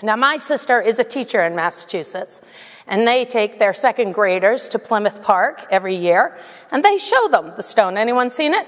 Now, 0.02 0.16
my 0.16 0.38
sister 0.38 0.80
is 0.80 0.98
a 0.98 1.04
teacher 1.04 1.44
in 1.44 1.54
Massachusetts, 1.54 2.40
and 2.86 3.06
they 3.06 3.24
take 3.26 3.58
their 3.58 3.74
second 3.74 4.12
graders 4.12 4.68
to 4.70 4.78
Plymouth 4.78 5.22
Park 5.22 5.66
every 5.70 5.94
year, 5.94 6.36
and 6.70 6.82
they 6.82 6.96
show 6.96 7.28
them 7.28 7.52
the 7.56 7.62
stone. 7.62 7.98
Anyone 7.98 8.30
seen 8.30 8.54
it? 8.54 8.66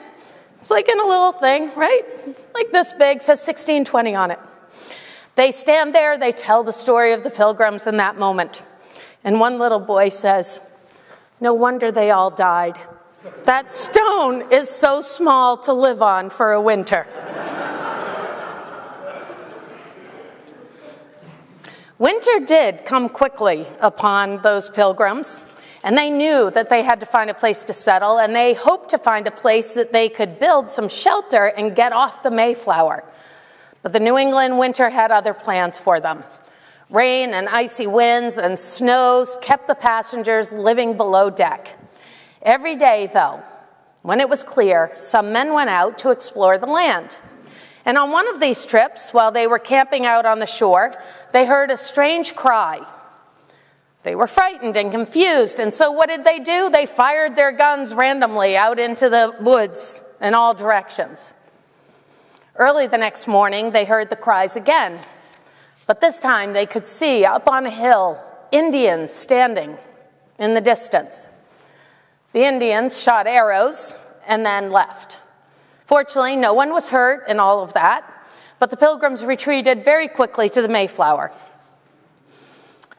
It's 0.61 0.71
like 0.71 0.89
in 0.89 1.01
a 1.01 1.05
little 1.05 1.33
thing, 1.33 1.73
right? 1.75 2.03
Like 2.55 2.71
this 2.71 2.93
big, 2.93 3.23
says 3.23 3.41
1620 3.41 4.15
on 4.15 4.31
it. 4.31 4.39
They 5.35 5.51
stand 5.51 5.95
there, 5.95 6.19
they 6.19 6.33
tell 6.33 6.63
the 6.63 6.73
story 6.73 7.13
of 7.13 7.23
the 7.23 7.31
pilgrims 7.31 7.87
in 7.87 7.97
that 7.97 8.19
moment. 8.19 8.63
And 9.25 9.41
one 9.41 9.59
little 9.59 9.81
boy 9.81 10.11
says, 10.11 10.61
No 11.41 11.55
wonder 11.55 11.91
they 11.91 12.11
all 12.11 12.31
died. 12.31 12.79
That 13.45 13.73
stone 13.73 14.53
is 14.53 14.69
so 14.69 15.01
small 15.01 15.57
to 15.59 15.73
live 15.73 16.03
on 16.03 16.29
for 16.29 16.53
a 16.53 16.61
winter. 16.61 17.07
Winter 21.99 22.41
did 22.45 22.85
come 22.85 23.09
quickly 23.09 23.65
upon 23.81 24.43
those 24.43 24.69
pilgrims, 24.69 25.41
and 25.85 25.97
they 25.97 26.11
knew 26.11 26.51
that 26.51 26.69
they 26.69 26.83
had 26.83 26.99
to 26.99 27.07
find 27.07 27.31
a 27.31 27.35
place 27.35 27.63
to 27.63 27.73
settle, 27.73 28.19
and 28.19 28.35
they 28.35 28.55
hoped 28.55 28.91
to 28.91 28.99
find 28.99 29.29
a 29.29 29.31
place 29.31 29.75
that 29.75 29.93
they 29.93 30.09
could 30.09 30.41
build 30.41 30.69
some 30.69 30.89
shelter 30.89 31.47
and 31.47 31.77
get 31.77 31.93
off 31.93 32.25
the 32.25 32.31
Mayflower. 32.31 33.05
But 33.83 33.93
the 33.93 34.01
New 34.01 34.17
England 34.17 34.59
winter 34.59 34.91
had 34.91 35.11
other 35.11 35.35
plans 35.35 35.79
for 35.79 36.01
them. 36.01 36.25
Rain 36.89 37.35
and 37.35 37.49
icy 37.49 37.87
winds 37.87 38.39
and 38.39 38.59
snows 38.59 39.37
kept 39.41 39.67
the 39.67 39.75
passengers 39.75 40.53
living 40.53 40.97
below 40.97 41.31
deck. 41.31 41.79
Every 42.43 42.77
day, 42.77 43.11
though, 43.13 43.43
when 44.03 44.21
it 44.21 44.29
was 44.29 44.45
clear, 44.45 44.93
some 44.97 45.33
men 45.33 45.53
went 45.53 45.71
out 45.71 45.99
to 45.99 46.11
explore 46.11 46.59
the 46.59 46.67
land. 46.67 47.19
And 47.85 47.99
on 47.99 48.13
one 48.13 48.29
of 48.29 48.41
these 48.41 48.67
trips, 48.67 49.13
while 49.13 49.33
they 49.33 49.47
were 49.47 49.59
camping 49.59 50.07
out 50.07 50.27
on 50.27 50.39
the 50.39 50.47
shore, 50.47 50.93
they 51.33 51.47
heard 51.47 51.71
a 51.71 51.77
strange 51.77 52.35
cry. 52.35 52.87
They 54.03 54.15
were 54.15 54.27
frightened 54.27 54.77
and 54.77 54.91
confused, 54.91 55.61
and 55.61 55.73
so 55.73 55.91
what 55.93 56.09
did 56.09 56.25
they 56.25 56.41
do? 56.41 56.69
They 56.71 56.87
fired 56.87 57.37
their 57.37 57.53
guns 57.53 57.95
randomly 57.95 58.57
out 58.57 58.79
into 58.79 59.09
the 59.09 59.35
woods 59.41 60.01
in 60.21 60.35
all 60.35 60.55
directions. 60.55 61.35
Early 62.57 62.87
the 62.87 62.99
next 62.99 63.27
morning, 63.27 63.71
they 63.71 63.87
heard 63.87 64.11
the 64.11 64.17
cries 64.17 64.57
again, 64.57 65.01
but 65.87 66.01
this 66.01 66.19
time 66.19 66.53
they 66.53 66.67
could 66.67 66.87
see 66.87 67.25
up 67.25 67.49
on 67.49 67.65
a 67.65 67.71
hill 67.71 68.21
Indians 68.51 69.13
standing 69.13 69.79
in 70.39 70.53
the 70.53 70.61
distance. 70.61 71.31
The 72.33 72.45
Indians 72.45 73.01
shot 73.01 73.27
arrows 73.27 73.95
and 74.27 74.45
then 74.45 74.71
left. 74.71 75.19
Fortunately, 75.87 76.37
no 76.37 76.53
one 76.53 76.73
was 76.73 76.91
hurt 76.91 77.27
in 77.27 77.41
all 77.41 77.63
of 77.63 77.73
that, 77.73 78.05
but 78.59 78.71
the 78.71 78.77
pilgrims 78.77 79.25
retreated 79.25 79.83
very 79.83 80.07
quickly 80.07 80.51
to 80.51 80.61
the 80.61 80.69
Mayflower. 80.69 81.33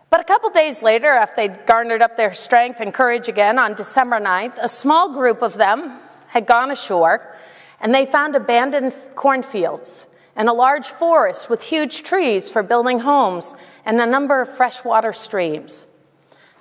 But 0.10 0.20
a 0.20 0.24
couple 0.24 0.50
days 0.50 0.84
later, 0.84 1.12
after 1.12 1.48
they'd 1.48 1.66
garnered 1.66 2.02
up 2.02 2.18
their 2.18 2.34
strength 2.34 2.80
and 2.80 2.94
courage 2.94 3.28
again, 3.28 3.58
on 3.60 3.76
December 3.76 4.20
9th, 4.20 4.58
a 4.60 4.70
small 4.70 5.14
group 5.14 5.42
of 5.42 5.56
them 5.56 6.00
had 6.28 6.46
gone 6.46 6.72
ashore 6.72 7.36
and 7.84 7.94
they 7.94 8.06
found 8.06 8.34
abandoned 8.34 8.96
cornfields 9.14 10.08
and 10.38 10.48
a 10.48 10.54
large 10.54 10.88
forest 10.88 11.50
with 11.50 11.62
huge 11.62 12.04
trees 12.04 12.50
for 12.50 12.64
building 12.64 13.00
homes 13.00 13.54
and 13.86 14.00
a 14.00 14.06
number 14.06 14.42
of 14.42 14.50
freshwater 14.50 15.12
streams. 15.12 15.86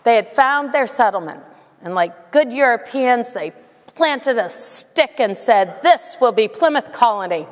They 0.02 0.16
had 0.16 0.28
found 0.28 0.74
their 0.74 0.88
settlement, 0.88 1.44
and 1.80 1.94
like 1.94 2.32
good 2.32 2.52
Europeans, 2.52 3.32
they 3.32 3.52
planted 3.94 4.36
a 4.36 4.50
stick 4.50 5.14
and 5.18 5.38
said, 5.38 5.80
This 5.84 6.16
will 6.20 6.32
be 6.32 6.48
Plymouth 6.48 6.92
Colony. 6.92 7.46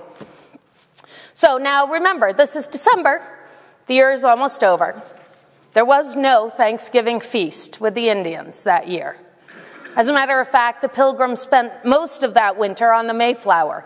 So 1.33 1.57
now 1.57 1.87
remember, 1.87 2.33
this 2.33 2.57
is 2.57 2.67
December, 2.67 3.27
the 3.87 3.95
year 3.95 4.11
is 4.11 4.25
almost 4.25 4.65
over. 4.65 5.01
There 5.75 5.85
was 5.85 6.17
no 6.17 6.51
Thanksgiving 6.51 7.21
feast 7.21 7.81
with 7.81 7.95
the 7.95 8.09
Indians 8.09 8.65
that 8.65 8.89
year. 8.89 9.17
As 9.97 10.09
a 10.09 10.13
matter 10.13 10.39
of 10.39 10.49
fact, 10.49 10.83
the 10.83 10.89
pilgrims 10.89 11.41
spent 11.41 11.85
most 11.85 12.23
of 12.23 12.35
that 12.35 12.57
winter 12.57 12.93
on 12.93 13.07
the 13.07 13.15
Mayflower. 13.15 13.85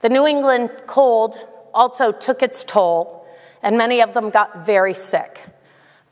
The 0.00 0.08
New 0.08 0.26
England 0.26 0.70
cold 0.86 1.48
also 1.74 2.12
took 2.12 2.42
its 2.42 2.64
toll, 2.64 3.26
and 3.62 3.76
many 3.76 4.00
of 4.00 4.14
them 4.14 4.30
got 4.30 4.64
very 4.64 4.94
sick. 4.94 5.40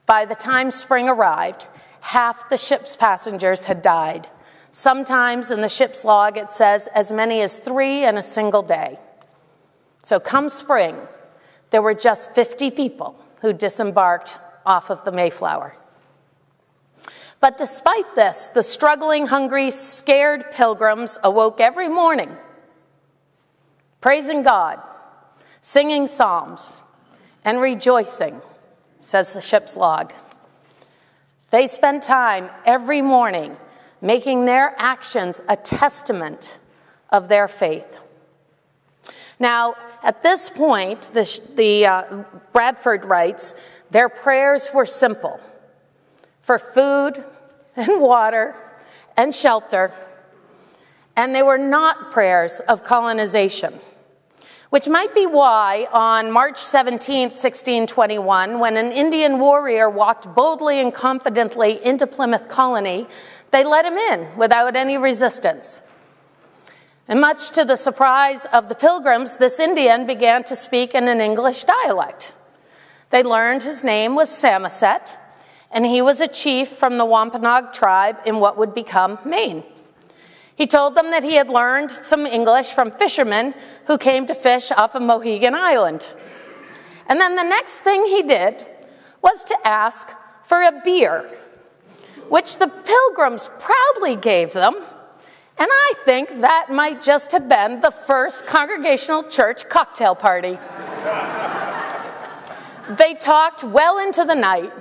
By 0.07 0.25
the 0.25 0.35
time 0.35 0.71
spring 0.71 1.09
arrived, 1.09 1.69
half 2.01 2.49
the 2.49 2.57
ship's 2.57 2.97
passengers 2.97 3.67
had 3.67 3.83
died. 3.83 4.29
Sometimes 4.73 5.51
in 5.51 5.61
the 5.61 5.69
ship's 5.69 6.05
log 6.05 6.37
it 6.37 6.53
says 6.53 6.89
as 6.89 7.13
many 7.13 7.41
as 7.41 7.59
three 7.59 8.05
in 8.05 8.17
a 8.17 8.23
single 8.23 8.63
day. 8.63 8.99
So, 10.03 10.19
come 10.19 10.49
spring, 10.49 10.97
there 11.71 11.83
were 11.83 11.95
just 11.95 12.35
50 12.35 12.71
people 12.71 13.17
who 13.43 13.53
disembarked 13.53 14.39
off 14.65 14.91
of 14.91 15.05
the 15.05 15.13
Mayflower. 15.13 15.77
But 17.41 17.57
despite 17.57 18.15
this, 18.15 18.49
the 18.49 18.63
struggling, 18.63 19.27
hungry, 19.27 19.71
scared 19.71 20.53
pilgrims 20.53 21.19
awoke 21.25 21.61
every 21.61 21.89
morning 21.89 22.37
praising 24.01 24.43
God, 24.43 24.81
singing 25.61 26.07
psalms, 26.07 26.81
and 27.45 27.61
rejoicing, 27.61 28.41
says 29.03 29.35
the 29.35 29.43
ship's 29.43 29.77
log. 29.77 30.13
They 31.51 31.67
spent 31.67 32.03
time 32.03 32.49
every 32.65 33.03
morning 33.03 33.57
making 34.01 34.47
their 34.47 34.75
actions 34.79 35.43
a 35.49 35.57
testament 35.57 36.59
of 37.11 37.29
their 37.29 37.47
faith. 37.47 37.99
Now, 39.39 39.75
at 40.03 40.23
this 40.23 40.49
point, 40.49 41.11
the, 41.13 41.41
the 41.57 41.87
uh, 41.87 42.25
Bradford 42.53 43.05
writes, 43.05 43.55
their 43.91 44.09
prayers 44.09 44.71
were 44.73 44.87
simple 44.87 45.41
for 46.51 46.59
food 46.59 47.25
and 47.77 48.01
water 48.01 48.57
and 49.17 49.33
shelter, 49.33 49.93
and 51.15 51.33
they 51.33 51.45
were 51.45 51.57
not 51.57 52.11
prayers 52.11 52.59
of 52.67 52.83
colonization. 52.83 53.79
Which 54.71 54.89
might 54.89 55.15
be 55.15 55.27
why, 55.27 55.87
on 55.93 56.33
March 56.33 56.59
17, 56.59 57.29
1621, 57.29 58.59
when 58.59 58.77
an 58.77 58.91
Indian 58.91 59.39
warrior 59.39 59.89
walked 59.89 60.35
boldly 60.35 60.81
and 60.81 60.93
confidently 60.93 61.79
into 61.85 62.05
Plymouth 62.05 62.49
Colony, 62.49 63.07
they 63.53 63.63
let 63.63 63.85
him 63.85 63.97
in 63.97 64.37
without 64.37 64.75
any 64.75 64.99
resistance. 64.99 65.83
And 67.07 67.21
much 67.21 67.51
to 67.51 67.65
the 67.65 67.77
surprise 67.77 68.45
of 68.47 68.69
the 68.69 68.75
pilgrims, 68.75 69.37
this 69.37 69.61
Indian 69.61 70.05
began 70.05 70.43
to 70.43 70.57
speak 70.57 70.97
in 70.97 71.07
an 71.07 71.21
English 71.21 71.63
dialect. 71.63 72.33
They 73.11 73.23
learned 73.23 73.63
his 73.63 73.85
name 73.85 74.17
was 74.17 74.31
Samoset, 74.31 75.17
and 75.71 75.87
he 75.87 76.03
was 76.03 76.21
a 76.21 76.29
chief 76.29 76.69
from 76.69 76.99
the 76.99 77.05
Wampanoag 77.05 77.73
tribe 77.73 78.17
in 78.27 78.41
what 78.41 78.59
would 78.59 78.75
become 78.75 79.19
Maine. 79.25 79.63
He 80.57 80.67
told 80.67 80.95
them 80.95 81.11
that 81.11 81.23
he 81.23 81.35
had 81.35 81.49
learned 81.49 81.91
some 81.91 82.27
English 82.27 82.71
from 82.73 82.91
fishermen 82.91 83.55
who 83.87 83.97
came 83.97 84.27
to 84.27 84.35
fish 84.35 84.71
off 84.73 84.95
of 84.95 85.03
Monhegan 85.03 85.55
Island. 85.55 86.07
And 87.07 87.19
then 87.21 87.35
the 87.35 87.45
next 87.45 87.79
thing 87.79 88.05
he 88.05 88.23
did 88.23 88.67
was 89.23 89.43
to 89.45 89.57
ask 89.65 90.11
for 90.45 90.61
a 90.61 90.81
beer, 90.85 91.31
which 92.29 92.59
the 92.59 92.67
pilgrims 92.67 93.49
proudly 93.59 94.17
gave 94.17 94.53
them. 94.53 94.75
And 94.75 95.69
I 95.71 95.95
think 96.05 96.41
that 96.41 96.71
might 96.71 97.03
just 97.03 97.33
have 97.33 97.49
been 97.49 97.81
the 97.81 97.91
first 97.91 98.47
congregational 98.47 99.23
church 99.25 99.69
cocktail 99.69 100.15
party. 100.15 100.59
they 102.99 103.15
talked 103.15 103.63
well 103.65 103.99
into 103.99 104.25
the 104.25 104.35
night 104.35 104.73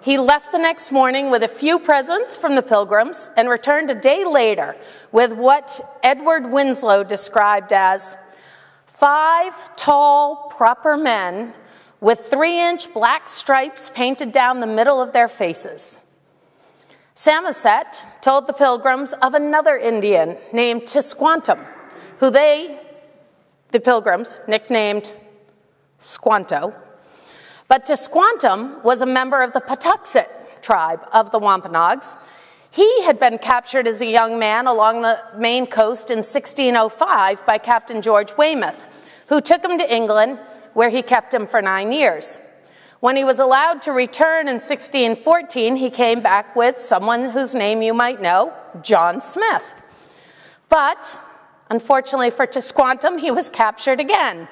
he 0.00 0.18
left 0.18 0.52
the 0.52 0.58
next 0.58 0.92
morning 0.92 1.30
with 1.30 1.42
a 1.42 1.48
few 1.48 1.78
presents 1.78 2.36
from 2.36 2.54
the 2.54 2.62
pilgrims 2.62 3.30
and 3.36 3.48
returned 3.48 3.90
a 3.90 3.94
day 3.94 4.24
later 4.24 4.76
with 5.12 5.32
what 5.32 5.80
Edward 6.02 6.50
Winslow 6.50 7.02
described 7.02 7.72
as 7.72 8.16
five 8.86 9.76
tall, 9.76 10.52
proper 10.56 10.96
men 10.96 11.52
with 12.00 12.20
three 12.20 12.60
inch 12.60 12.92
black 12.94 13.28
stripes 13.28 13.90
painted 13.90 14.32
down 14.32 14.60
the 14.60 14.66
middle 14.66 15.00
of 15.00 15.12
their 15.12 15.28
faces. 15.28 15.98
Samoset 17.14 18.04
told 18.20 18.46
the 18.46 18.52
pilgrims 18.52 19.12
of 19.14 19.34
another 19.34 19.76
Indian 19.76 20.36
named 20.52 20.82
Tisquantum, 20.82 21.58
who 22.20 22.30
they, 22.30 22.78
the 23.72 23.80
pilgrims, 23.80 24.40
nicknamed 24.46 25.12
Squanto, 25.98 26.72
but 27.68 27.86
Tisquantum 27.86 28.82
was 28.82 29.02
a 29.02 29.06
member 29.06 29.42
of 29.42 29.52
the 29.52 29.60
Patuxet 29.60 30.28
tribe 30.62 31.00
of 31.12 31.30
the 31.30 31.38
Wampanoags. 31.38 32.16
He 32.70 33.02
had 33.04 33.20
been 33.20 33.38
captured 33.38 33.86
as 33.86 34.00
a 34.00 34.06
young 34.06 34.38
man 34.38 34.66
along 34.66 35.02
the 35.02 35.20
Maine 35.36 35.66
coast 35.66 36.10
in 36.10 36.18
1605 36.18 37.46
by 37.46 37.58
Captain 37.58 38.02
George 38.02 38.36
Weymouth, 38.36 38.84
who 39.28 39.40
took 39.40 39.64
him 39.64 39.78
to 39.78 39.94
England, 39.94 40.38
where 40.74 40.90
he 40.90 41.02
kept 41.02 41.32
him 41.32 41.46
for 41.46 41.62
nine 41.62 41.92
years. 41.92 42.40
When 43.00 43.16
he 43.16 43.24
was 43.24 43.38
allowed 43.38 43.82
to 43.82 43.92
return 43.92 44.48
in 44.48 44.54
1614, 44.54 45.76
he 45.76 45.88
came 45.88 46.20
back 46.20 46.56
with 46.56 46.80
someone 46.80 47.30
whose 47.30 47.54
name 47.54 47.80
you 47.80 47.94
might 47.94 48.20
know, 48.20 48.52
John 48.82 49.20
Smith. 49.20 49.72
But 50.68 51.16
unfortunately 51.70 52.30
for 52.30 52.46
Tisquantum, 52.46 53.20
he 53.20 53.30
was 53.30 53.48
captured 53.48 54.00
again 54.00 54.48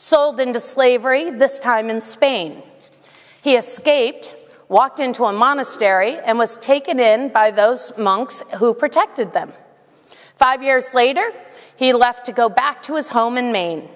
sold 0.00 0.40
into 0.40 0.58
slavery, 0.58 1.30
this 1.30 1.58
time 1.58 1.90
in 1.90 2.00
Spain. 2.00 2.62
He 3.42 3.54
escaped, 3.54 4.34
walked 4.66 4.98
into 4.98 5.26
a 5.26 5.32
monastery, 5.32 6.16
and 6.16 6.38
was 6.38 6.56
taken 6.56 6.98
in 6.98 7.28
by 7.28 7.50
those 7.50 7.92
monks 7.98 8.42
who 8.56 8.72
protected 8.72 9.34
them. 9.34 9.52
Five 10.36 10.62
years 10.62 10.94
later, 10.94 11.30
he 11.76 11.92
left 11.92 12.24
to 12.24 12.32
go 12.32 12.48
back 12.48 12.82
to 12.84 12.96
his 12.96 13.10
home 13.10 13.36
in 13.36 13.52
Maine. 13.52 13.90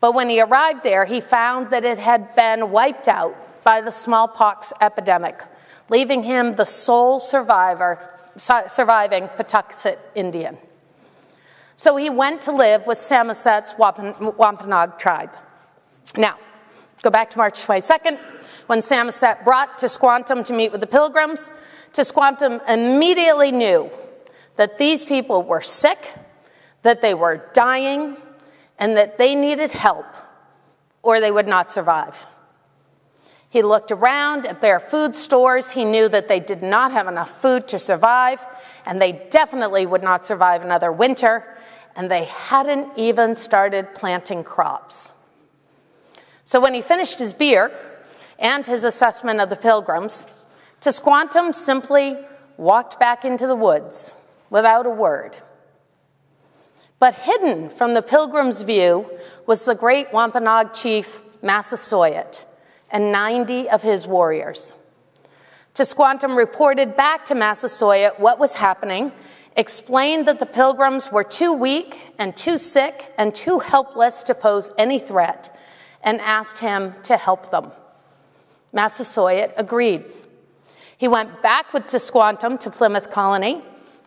But 0.00 0.12
when 0.12 0.28
he 0.28 0.38
arrived 0.38 0.82
there, 0.82 1.06
he 1.06 1.22
found 1.22 1.70
that 1.70 1.82
it 1.82 1.98
had 1.98 2.36
been 2.36 2.70
wiped 2.70 3.08
out 3.08 3.34
by 3.64 3.80
the 3.80 3.90
smallpox 3.90 4.74
epidemic, 4.82 5.40
leaving 5.88 6.24
him 6.24 6.56
the 6.56 6.66
sole 6.66 7.18
survivor, 7.18 8.18
surviving 8.36 9.28
Patuxet 9.28 9.96
Indian. 10.14 10.58
So 11.76 11.96
he 11.96 12.10
went 12.10 12.42
to 12.42 12.52
live 12.52 12.86
with 12.86 12.98
Samoset's 12.98 13.74
Wampanoag 13.78 14.98
tribe. 14.98 15.30
Now, 16.16 16.36
go 17.02 17.10
back 17.10 17.30
to 17.30 17.38
March 17.38 17.66
22nd, 17.66 18.18
when 18.66 18.80
Samoset 18.80 19.44
brought 19.44 19.78
Tisquantum 19.78 20.44
to 20.46 20.52
meet 20.52 20.70
with 20.70 20.80
the 20.80 20.86
pilgrims. 20.86 21.50
Tisquantum 21.92 22.60
immediately 22.68 23.50
knew 23.52 23.90
that 24.56 24.78
these 24.78 25.04
people 25.04 25.42
were 25.42 25.62
sick, 25.62 26.14
that 26.82 27.00
they 27.00 27.14
were 27.14 27.48
dying, 27.52 28.16
and 28.78 28.96
that 28.96 29.18
they 29.18 29.34
needed 29.34 29.70
help, 29.70 30.06
or 31.02 31.20
they 31.20 31.30
would 31.30 31.46
not 31.46 31.70
survive. 31.70 32.26
He 33.48 33.62
looked 33.62 33.90
around 33.90 34.46
at 34.46 34.60
their 34.60 34.80
food 34.80 35.14
stores. 35.14 35.72
He 35.72 35.84
knew 35.84 36.08
that 36.08 36.28
they 36.28 36.40
did 36.40 36.62
not 36.62 36.92
have 36.92 37.06
enough 37.06 37.40
food 37.42 37.68
to 37.68 37.78
survive, 37.78 38.46
and 38.86 39.00
they 39.00 39.12
definitely 39.30 39.84
would 39.84 40.02
not 40.02 40.24
survive 40.24 40.64
another 40.64 40.90
winter 40.90 41.51
and 41.96 42.10
they 42.10 42.24
hadn't 42.24 42.88
even 42.96 43.36
started 43.36 43.94
planting 43.94 44.44
crops. 44.44 45.12
So 46.44 46.60
when 46.60 46.74
he 46.74 46.82
finished 46.82 47.18
his 47.18 47.32
beer 47.32 47.70
and 48.38 48.66
his 48.66 48.84
assessment 48.84 49.40
of 49.40 49.50
the 49.50 49.56
pilgrims, 49.56 50.26
Tisquantum 50.80 51.54
simply 51.54 52.18
walked 52.56 52.98
back 52.98 53.24
into 53.24 53.46
the 53.46 53.56
woods 53.56 54.14
without 54.50 54.86
a 54.86 54.90
word. 54.90 55.36
But 56.98 57.14
hidden 57.14 57.68
from 57.68 57.94
the 57.94 58.02
pilgrims' 58.02 58.62
view 58.62 59.10
was 59.46 59.64
the 59.64 59.74
great 59.74 60.12
Wampanoag 60.12 60.72
chief 60.72 61.20
Massasoit 61.42 62.46
and 62.90 63.10
90 63.10 63.68
of 63.70 63.82
his 63.82 64.06
warriors. 64.06 64.74
Tisquantum 65.74 66.36
reported 66.36 66.96
back 66.96 67.24
to 67.26 67.34
Massasoit 67.34 68.20
what 68.20 68.38
was 68.38 68.54
happening 68.54 69.10
explained 69.56 70.26
that 70.28 70.38
the 70.38 70.46
pilgrims 70.46 71.12
were 71.12 71.24
too 71.24 71.52
weak 71.52 72.12
and 72.18 72.36
too 72.36 72.58
sick 72.58 73.12
and 73.18 73.34
too 73.34 73.58
helpless 73.58 74.22
to 74.24 74.34
pose 74.34 74.70
any 74.78 74.98
threat, 74.98 75.54
and 76.02 76.20
asked 76.20 76.58
him 76.58 76.94
to 77.04 77.16
help 77.16 77.50
them. 77.50 77.70
Massasoit 78.72 79.52
agreed. 79.56 80.04
He 80.96 81.08
went 81.08 81.42
back 81.42 81.72
with 81.72 81.84
Tisquantum 81.84 82.58
to 82.60 82.70
Plymouth 82.70 83.10
Colony. 83.10 83.62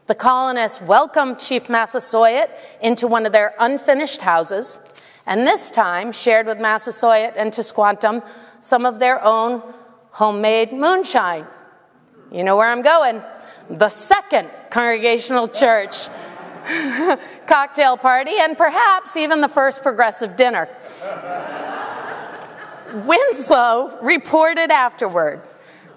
The 0.08 0.16
colonists 0.16 0.82
welcomed 0.82 1.40
Chief 1.40 1.70
Massasoit 1.70 2.50
into 2.82 3.08
one 3.08 3.26
of 3.26 3.32
their 3.32 3.54
unfinished 3.60 4.22
houses, 4.22 4.80
and 5.26 5.46
this 5.48 5.72
time 5.72 6.12
shared 6.12 6.46
with 6.48 6.60
Massasoit 6.60 7.34
and 7.36 7.52
Tisquantum 7.52 8.26
some 8.62 8.86
of 8.86 9.00
their 9.00 9.24
own 9.24 9.62
homemade 10.12 10.72
moonshine. 10.72 11.46
You 12.32 12.44
know 12.44 12.58
where 12.58 12.68
I'm 12.68 12.82
going. 12.82 13.22
The 13.70 13.90
second 13.90 14.50
Congregational 14.70 15.48
Church 15.48 16.08
cocktail 17.48 17.98
party, 17.98 18.34
and 18.40 18.58
perhaps 18.58 19.18
even 19.18 19.42
the 19.42 19.48
first 19.48 19.84
progressive 19.84 20.36
dinner. 20.36 20.68
Winslow 23.06 23.98
reported 24.02 24.72
afterward 24.72 25.42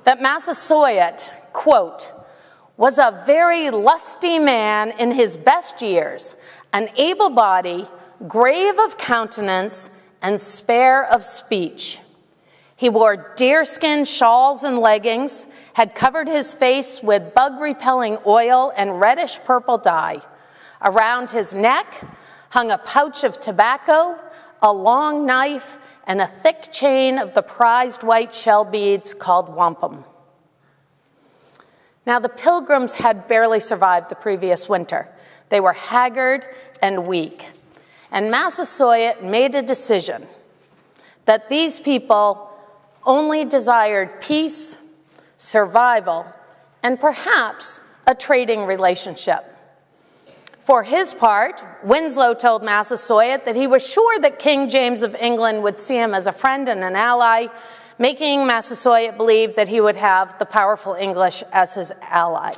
that 0.05 0.21
Massasoit, 0.21 1.33
quote, 1.53 2.13
was 2.77 2.99
a 2.99 3.23
very 3.27 3.71
lusty 3.71 4.39
man 4.39 4.93
in 4.99 5.11
his 5.11 5.37
best 5.37 5.83
years, 5.83 6.35
an 6.73 6.89
able 6.97 7.31
body, 7.31 7.87
grave 8.27 8.79
of 8.79 8.97
countenance, 8.97 9.91
and 10.23 10.41
spare 10.41 11.05
of 11.05 11.25
speech. 11.25 12.01
He 12.77 12.89
wore 12.89 13.35
deerskin 13.37 14.05
shawls 14.05 14.65
and 14.65 14.79
leggings, 14.79 15.47
had 15.79 15.95
covered 15.95 16.27
his 16.27 16.53
face 16.53 17.01
with 17.05 17.33
bug 17.35 17.61
repelling 17.61 18.19
oil 18.27 18.73
and 18.77 19.01
reddish 19.01 19.39
purple 19.45 19.79
dye. 19.79 20.21
Around 20.83 21.31
his 21.31 21.55
neck 21.55 21.87
hung 22.49 22.73
a 22.73 22.79
pouch 22.79 23.23
of 23.23 23.41
tobacco, 23.41 24.19
a 24.61 24.73
long 24.73 25.25
knife, 25.25 25.79
and 26.05 26.21
a 26.21 26.27
thick 26.27 26.73
chain 26.73 27.17
of 27.17 27.33
the 27.33 27.43
prized 27.43 28.03
white 28.03 28.35
shell 28.35 28.65
beads 28.65 29.15
called 29.15 29.55
wampum. 29.55 30.03
Now, 32.05 32.19
the 32.19 32.29
pilgrims 32.29 32.97
had 32.97 33.29
barely 33.29 33.61
survived 33.61 34.09
the 34.09 34.17
previous 34.17 34.69
winter. 34.69 35.09
They 35.49 35.61
were 35.61 35.75
haggard 35.75 36.45
and 36.83 37.07
weak. 37.07 37.51
And 38.11 38.33
Massasoit 38.33 39.23
made 39.23 39.55
a 39.55 39.63
decision 39.63 40.27
that 41.27 41.49
these 41.49 41.79
people 41.79 42.51
only 43.07 43.45
desired 43.45 44.21
peace, 44.21 44.77
survival, 45.39 46.27
and 46.83 47.01
perhaps 47.01 47.81
a 48.07 48.15
trading 48.15 48.67
relationship. 48.67 49.45
For 50.61 50.83
his 50.83 51.15
part, 51.15 51.63
Winslow 51.83 52.35
told 52.35 52.63
Massasoit 52.63 53.47
that 53.47 53.57
he 53.57 53.67
was 53.67 53.89
sure 53.89 54.21
that 54.21 54.39
King 54.39 54.69
James 54.69 55.03
of 55.03 55.15
England 55.15 55.63
would 55.63 55.81
see 55.81 55.97
him 55.97 56.13
as 56.13 56.27
a 56.27 56.33
friend 56.33 56.69
and 56.69 56.85
an 56.85 56.95
ally, 56.95 57.47
making 57.99 58.47
Massasoit 58.47 59.17
believe 59.17 59.57
that 59.57 59.69
he 59.69 59.81
would 59.81 59.97
have 59.97 60.39
the 60.39 60.45
powerful 60.45 60.93
English 60.95 61.43
as 61.53 61.75
his 61.75 61.91
ally. 62.03 62.53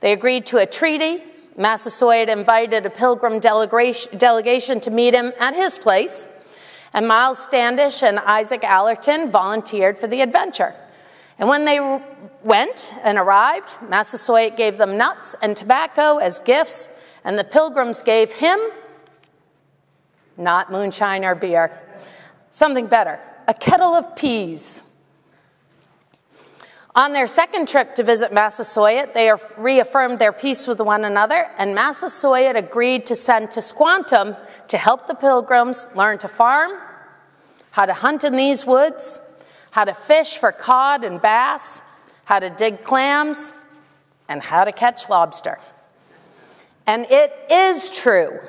They 0.00 0.12
agreed 0.12 0.46
to 0.46 0.58
a 0.58 0.66
treaty. 0.66 1.24
Massasoit 1.56 2.28
invited 2.28 2.86
a 2.86 2.90
pilgrim 2.90 3.40
delegation 3.40 4.80
to 4.80 4.90
meet 4.90 5.14
him 5.14 5.32
at 5.40 5.54
his 5.54 5.78
place, 5.78 6.28
and 6.92 7.08
Miles 7.08 7.38
Standish 7.42 8.02
and 8.02 8.18
Isaac 8.20 8.62
Allerton 8.62 9.30
volunteered 9.30 9.98
for 9.98 10.06
the 10.06 10.20
adventure. 10.20 10.74
And 11.38 11.48
when 11.48 11.64
they 11.64 12.00
went 12.42 12.94
and 13.02 13.18
arrived, 13.18 13.76
Massasoit 13.88 14.56
gave 14.56 14.78
them 14.78 14.96
nuts 14.96 15.36
and 15.42 15.56
tobacco 15.56 16.18
as 16.18 16.38
gifts, 16.38 16.88
and 17.24 17.38
the 17.38 17.44
pilgrims 17.44 18.02
gave 18.02 18.32
him 18.32 18.58
not 20.36 20.70
moonshine 20.70 21.24
or 21.24 21.34
beer, 21.34 21.78
something 22.50 22.86
better 22.86 23.20
a 23.48 23.54
kettle 23.54 23.94
of 23.94 24.16
peas. 24.16 24.82
On 26.96 27.12
their 27.12 27.28
second 27.28 27.68
trip 27.68 27.94
to 27.94 28.02
visit 28.02 28.32
Massasoit, 28.32 29.14
they 29.14 29.30
reaffirmed 29.56 30.18
their 30.18 30.32
peace 30.32 30.66
with 30.66 30.80
one 30.80 31.04
another, 31.04 31.48
and 31.58 31.74
Massasoit 31.74 32.56
agreed 32.56 33.06
to 33.06 33.14
send 33.14 33.50
Tisquantum 33.50 34.36
to 34.68 34.78
help 34.78 35.06
the 35.06 35.14
pilgrims 35.14 35.86
learn 35.94 36.18
to 36.18 36.28
farm, 36.28 36.72
how 37.70 37.86
to 37.86 37.92
hunt 37.92 38.24
in 38.24 38.34
these 38.34 38.66
woods, 38.66 39.18
how 39.76 39.84
to 39.84 39.92
fish 39.92 40.38
for 40.38 40.52
cod 40.52 41.04
and 41.04 41.20
bass, 41.20 41.82
how 42.24 42.38
to 42.38 42.48
dig 42.48 42.82
clams, 42.82 43.52
and 44.26 44.40
how 44.40 44.64
to 44.64 44.72
catch 44.72 45.10
lobster. 45.10 45.58
And 46.86 47.04
it 47.10 47.30
is 47.50 47.90
true 47.90 48.40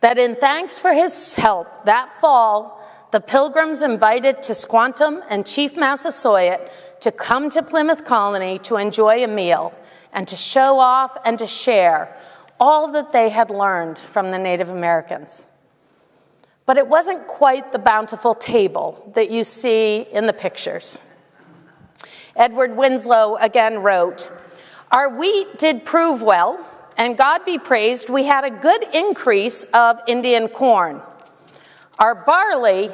that 0.00 0.16
in 0.16 0.34
thanks 0.34 0.80
for 0.80 0.94
his 0.94 1.34
help 1.34 1.84
that 1.84 2.18
fall, 2.22 2.82
the 3.10 3.20
pilgrims 3.20 3.82
invited 3.82 4.38
Tisquantum 4.38 5.22
and 5.28 5.44
Chief 5.44 5.76
Massasoit 5.76 6.60
to 7.00 7.12
come 7.12 7.50
to 7.50 7.62
Plymouth 7.62 8.06
Colony 8.06 8.58
to 8.60 8.76
enjoy 8.76 9.22
a 9.22 9.28
meal 9.28 9.74
and 10.14 10.26
to 10.28 10.36
show 10.38 10.78
off 10.78 11.14
and 11.26 11.38
to 11.40 11.46
share 11.46 12.16
all 12.58 12.90
that 12.92 13.12
they 13.12 13.28
had 13.28 13.50
learned 13.50 13.98
from 13.98 14.30
the 14.30 14.38
Native 14.38 14.70
Americans. 14.70 15.44
But 16.64 16.78
it 16.78 16.86
wasn't 16.86 17.26
quite 17.26 17.72
the 17.72 17.78
bountiful 17.78 18.34
table 18.34 19.10
that 19.14 19.30
you 19.30 19.44
see 19.44 20.06
in 20.12 20.26
the 20.26 20.32
pictures. 20.32 21.00
Edward 22.36 22.76
Winslow 22.76 23.36
again 23.36 23.80
wrote 23.80 24.30
Our 24.90 25.16
wheat 25.16 25.58
did 25.58 25.84
prove 25.84 26.22
well, 26.22 26.64
and 26.96 27.16
God 27.16 27.44
be 27.44 27.58
praised, 27.58 28.08
we 28.08 28.24
had 28.24 28.44
a 28.44 28.50
good 28.50 28.84
increase 28.94 29.64
of 29.74 30.00
Indian 30.06 30.48
corn. 30.48 31.02
Our 31.98 32.14
barley, 32.14 32.90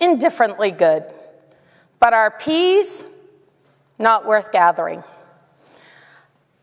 indifferently 0.00 0.70
good, 0.70 1.04
but 1.98 2.12
our 2.12 2.30
peas, 2.30 3.04
not 3.98 4.26
worth 4.26 4.52
gathering. 4.52 5.02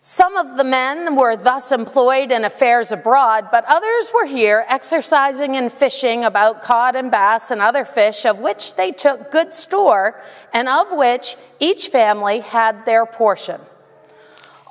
Some 0.06 0.36
of 0.36 0.58
the 0.58 0.66
men 0.66 1.16
were 1.16 1.38
thus 1.38 1.72
employed 1.72 2.30
in 2.30 2.44
affairs 2.44 2.92
abroad, 2.92 3.48
but 3.54 3.64
others 3.70 4.12
were 4.14 4.26
here 4.26 4.66
exercising 4.68 5.56
and 5.56 5.72
fishing 5.72 6.26
about 6.26 6.62
cod 6.62 6.98
and 6.98 7.10
bass 7.10 7.52
and 7.52 7.62
other 7.62 7.86
fish, 7.86 8.26
of 8.26 8.42
which 8.42 8.76
they 8.76 8.92
took 8.92 9.32
good 9.32 9.54
store, 9.54 10.22
and 10.52 10.68
of 10.68 10.92
which 10.92 11.38
each 11.62 11.88
family 11.88 12.42
had 12.42 12.86
their 12.86 13.06
portion. 13.06 13.62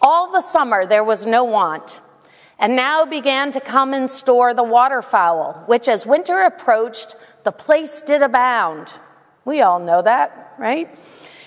All 0.03 0.31
the 0.31 0.42
summer 0.42 0.85
there 0.85 1.03
was 1.03 1.27
no 1.27 1.45
want, 1.45 2.03
and 2.59 2.77
now 2.77 3.07
began 3.07 3.53
to 3.53 3.61
come 3.61 3.95
in 3.95 4.09
store 4.09 4.53
the 4.53 4.62
waterfowl, 4.62 5.62
which 5.64 5.88
as 5.88 6.05
winter 6.05 6.40
approached, 6.40 7.16
the 7.45 7.53
place 7.53 8.03
did 8.03 8.21
abound. 8.21 8.92
We 9.47 9.62
all 9.62 9.79
know 9.79 10.03
that, 10.03 10.53
right? 10.59 10.95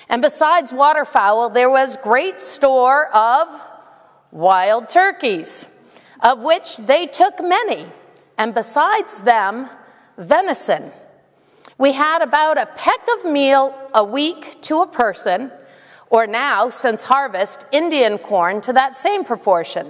And 0.09 0.23
besides 0.23 0.73
waterfowl, 0.73 1.49
there 1.49 1.69
was 1.69 1.97
great 1.97 2.41
store 2.41 3.15
of 3.15 3.47
wild 4.35 4.89
turkeys, 4.89 5.69
of 6.21 6.41
which 6.41 6.75
they 6.77 7.07
took 7.07 7.39
many, 7.41 7.87
and 8.37 8.53
besides 8.53 9.21
them, 9.21 9.69
venison. 10.17 10.91
We 11.77 11.93
had 11.93 12.21
about 12.21 12.57
a 12.57 12.65
peck 12.65 12.99
of 13.17 13.31
meal 13.31 13.73
a 13.93 14.03
week 14.03 14.61
to 14.63 14.81
a 14.81 14.87
person, 14.87 15.51
or 16.09 16.27
now, 16.27 16.67
since 16.67 17.05
harvest, 17.05 17.65
Indian 17.71 18.17
corn 18.17 18.59
to 18.61 18.73
that 18.73 18.97
same 18.97 19.23
proportion. 19.23 19.87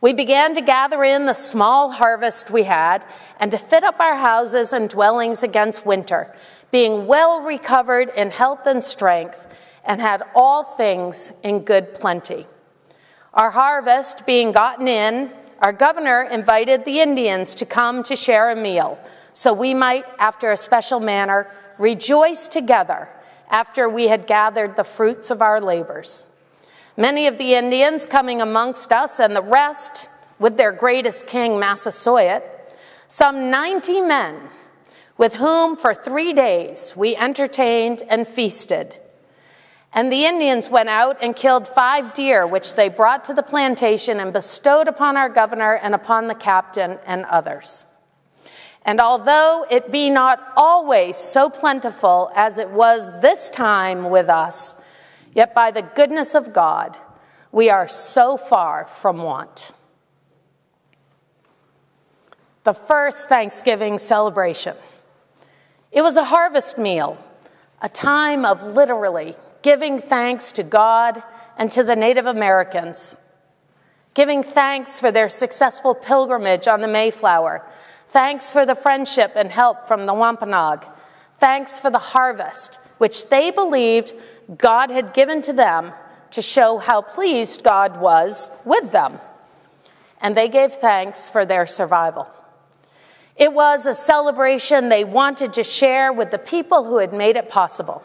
We 0.00 0.14
began 0.14 0.54
to 0.54 0.62
gather 0.62 1.04
in 1.04 1.26
the 1.26 1.34
small 1.34 1.90
harvest 1.90 2.50
we 2.50 2.62
had 2.62 3.04
and 3.38 3.50
to 3.52 3.58
fit 3.58 3.84
up 3.84 4.00
our 4.00 4.16
houses 4.16 4.72
and 4.72 4.88
dwellings 4.88 5.42
against 5.42 5.84
winter, 5.84 6.34
being 6.70 7.06
well 7.06 7.42
recovered 7.42 8.08
in 8.16 8.30
health 8.30 8.66
and 8.66 8.82
strength, 8.82 9.46
and 9.84 10.00
had 10.00 10.22
all 10.34 10.64
things 10.64 11.34
in 11.42 11.60
good 11.60 11.94
plenty. 11.94 12.46
Our 13.34 13.50
harvest 13.50 14.26
being 14.26 14.52
gotten 14.52 14.86
in, 14.86 15.32
our 15.60 15.72
governor 15.72 16.22
invited 16.22 16.84
the 16.84 17.00
Indians 17.00 17.54
to 17.54 17.64
come 17.64 18.02
to 18.02 18.14
share 18.14 18.50
a 18.50 18.56
meal, 18.56 18.98
so 19.32 19.54
we 19.54 19.72
might, 19.72 20.04
after 20.18 20.50
a 20.50 20.56
special 20.56 21.00
manner, 21.00 21.50
rejoice 21.78 22.46
together 22.46 23.08
after 23.48 23.88
we 23.88 24.08
had 24.08 24.26
gathered 24.26 24.76
the 24.76 24.84
fruits 24.84 25.30
of 25.30 25.40
our 25.40 25.62
labors. 25.62 26.26
Many 26.98 27.26
of 27.26 27.38
the 27.38 27.54
Indians 27.54 28.04
coming 28.04 28.42
amongst 28.42 28.92
us, 28.92 29.18
and 29.18 29.34
the 29.34 29.42
rest 29.42 30.10
with 30.38 30.58
their 30.58 30.72
greatest 30.72 31.26
king, 31.26 31.58
Massasoit, 31.58 32.42
some 33.08 33.50
90 33.50 34.02
men, 34.02 34.40
with 35.16 35.36
whom 35.36 35.76
for 35.76 35.94
three 35.94 36.34
days 36.34 36.92
we 36.94 37.16
entertained 37.16 38.02
and 38.10 38.28
feasted. 38.28 38.98
And 39.94 40.10
the 40.10 40.24
Indians 40.24 40.70
went 40.70 40.88
out 40.88 41.18
and 41.20 41.36
killed 41.36 41.68
five 41.68 42.14
deer, 42.14 42.46
which 42.46 42.74
they 42.74 42.88
brought 42.88 43.24
to 43.26 43.34
the 43.34 43.42
plantation 43.42 44.20
and 44.20 44.32
bestowed 44.32 44.88
upon 44.88 45.18
our 45.18 45.28
governor 45.28 45.74
and 45.74 45.94
upon 45.94 46.28
the 46.28 46.34
captain 46.34 46.98
and 47.04 47.26
others. 47.26 47.84
And 48.84 49.00
although 49.00 49.66
it 49.70 49.92
be 49.92 50.08
not 50.10 50.52
always 50.56 51.16
so 51.16 51.50
plentiful 51.50 52.32
as 52.34 52.58
it 52.58 52.70
was 52.70 53.12
this 53.20 53.50
time 53.50 54.10
with 54.10 54.28
us, 54.28 54.76
yet 55.34 55.54
by 55.54 55.70
the 55.70 55.82
goodness 55.82 56.34
of 56.34 56.52
God, 56.52 56.96
we 57.52 57.68
are 57.68 57.86
so 57.86 58.36
far 58.38 58.86
from 58.86 59.22
want. 59.22 59.72
The 62.64 62.72
first 62.72 63.28
Thanksgiving 63.28 63.98
celebration. 63.98 64.76
It 65.92 66.00
was 66.00 66.16
a 66.16 66.24
harvest 66.24 66.78
meal, 66.78 67.18
a 67.82 67.88
time 67.88 68.46
of 68.46 68.62
literally 68.62 69.34
giving 69.62 70.00
thanks 70.00 70.52
to 70.52 70.62
God 70.62 71.22
and 71.56 71.70
to 71.72 71.82
the 71.82 71.96
Native 71.96 72.26
Americans, 72.26 73.16
giving 74.14 74.42
thanks 74.42 74.98
for 74.98 75.10
their 75.10 75.28
successful 75.28 75.94
pilgrimage 75.94 76.68
on 76.68 76.80
the 76.80 76.88
Mayflower, 76.88 77.64
thanks 78.08 78.50
for 78.50 78.66
the 78.66 78.74
friendship 78.74 79.32
and 79.36 79.50
help 79.50 79.88
from 79.88 80.06
the 80.06 80.14
Wampanoag, 80.14 80.84
thanks 81.38 81.78
for 81.78 81.90
the 81.90 81.98
harvest, 81.98 82.78
which 82.98 83.28
they 83.28 83.50
believed 83.50 84.12
God 84.58 84.90
had 84.90 85.14
given 85.14 85.40
to 85.42 85.52
them 85.52 85.92
to 86.32 86.42
show 86.42 86.78
how 86.78 87.02
pleased 87.02 87.62
God 87.62 88.00
was 88.00 88.50
with 88.64 88.90
them. 88.90 89.18
And 90.20 90.36
they 90.36 90.48
gave 90.48 90.74
thanks 90.74 91.28
for 91.28 91.44
their 91.44 91.66
survival. 91.66 92.28
It 93.36 93.52
was 93.52 93.86
a 93.86 93.94
celebration 93.94 94.88
they 94.88 95.04
wanted 95.04 95.54
to 95.54 95.64
share 95.64 96.12
with 96.12 96.30
the 96.30 96.38
people 96.38 96.84
who 96.84 96.98
had 96.98 97.12
made 97.12 97.36
it 97.36 97.48
possible. 97.48 98.02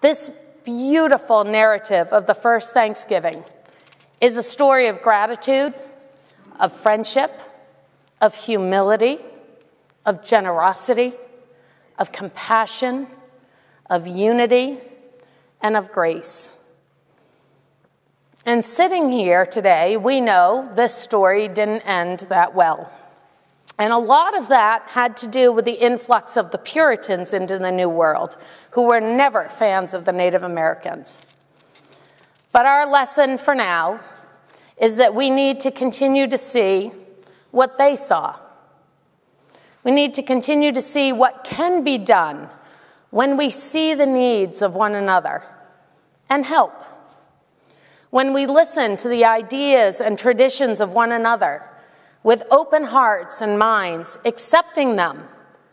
This 0.00 0.30
beautiful 0.64 1.44
narrative 1.44 2.08
of 2.08 2.26
the 2.26 2.34
first 2.34 2.72
Thanksgiving 2.72 3.42
is 4.20 4.36
a 4.36 4.42
story 4.42 4.86
of 4.86 5.02
gratitude, 5.02 5.74
of 6.60 6.72
friendship, 6.72 7.32
of 8.20 8.34
humility, 8.34 9.18
of 10.04 10.24
generosity, 10.24 11.14
of 11.98 12.12
compassion, 12.12 13.06
of 13.90 14.06
unity, 14.06 14.78
and 15.60 15.76
of 15.76 15.90
grace. 15.90 16.50
And 18.46 18.64
sitting 18.64 19.10
here 19.10 19.44
today, 19.44 19.96
we 19.96 20.20
know 20.20 20.70
this 20.74 20.94
story 20.94 21.48
didn't 21.48 21.80
end 21.80 22.20
that 22.28 22.54
well. 22.54 22.90
And 23.78 23.92
a 23.92 23.98
lot 23.98 24.36
of 24.36 24.48
that 24.48 24.82
had 24.88 25.16
to 25.18 25.28
do 25.28 25.52
with 25.52 25.64
the 25.64 25.72
influx 25.72 26.36
of 26.36 26.50
the 26.50 26.58
Puritans 26.58 27.32
into 27.32 27.58
the 27.58 27.70
New 27.70 27.88
World, 27.88 28.36
who 28.72 28.86
were 28.86 29.00
never 29.00 29.48
fans 29.48 29.94
of 29.94 30.04
the 30.04 30.12
Native 30.12 30.42
Americans. 30.42 31.22
But 32.50 32.66
our 32.66 32.90
lesson 32.90 33.38
for 33.38 33.54
now 33.54 34.00
is 34.78 34.96
that 34.96 35.14
we 35.14 35.30
need 35.30 35.60
to 35.60 35.70
continue 35.70 36.26
to 36.26 36.38
see 36.38 36.90
what 37.52 37.78
they 37.78 37.94
saw. 37.94 38.36
We 39.84 39.92
need 39.92 40.14
to 40.14 40.22
continue 40.22 40.72
to 40.72 40.82
see 40.82 41.12
what 41.12 41.44
can 41.44 41.84
be 41.84 41.98
done 41.98 42.48
when 43.10 43.36
we 43.36 43.50
see 43.50 43.94
the 43.94 44.06
needs 44.06 44.60
of 44.60 44.74
one 44.74 44.94
another 44.94 45.44
and 46.28 46.44
help. 46.44 46.74
When 48.10 48.32
we 48.32 48.46
listen 48.46 48.96
to 48.98 49.08
the 49.08 49.24
ideas 49.24 50.00
and 50.00 50.18
traditions 50.18 50.80
of 50.80 50.94
one 50.94 51.12
another 51.12 51.62
with 52.22 52.42
open 52.50 52.84
hearts 52.84 53.40
and 53.40 53.58
minds, 53.58 54.18
accepting 54.24 54.96
them, 54.96 55.28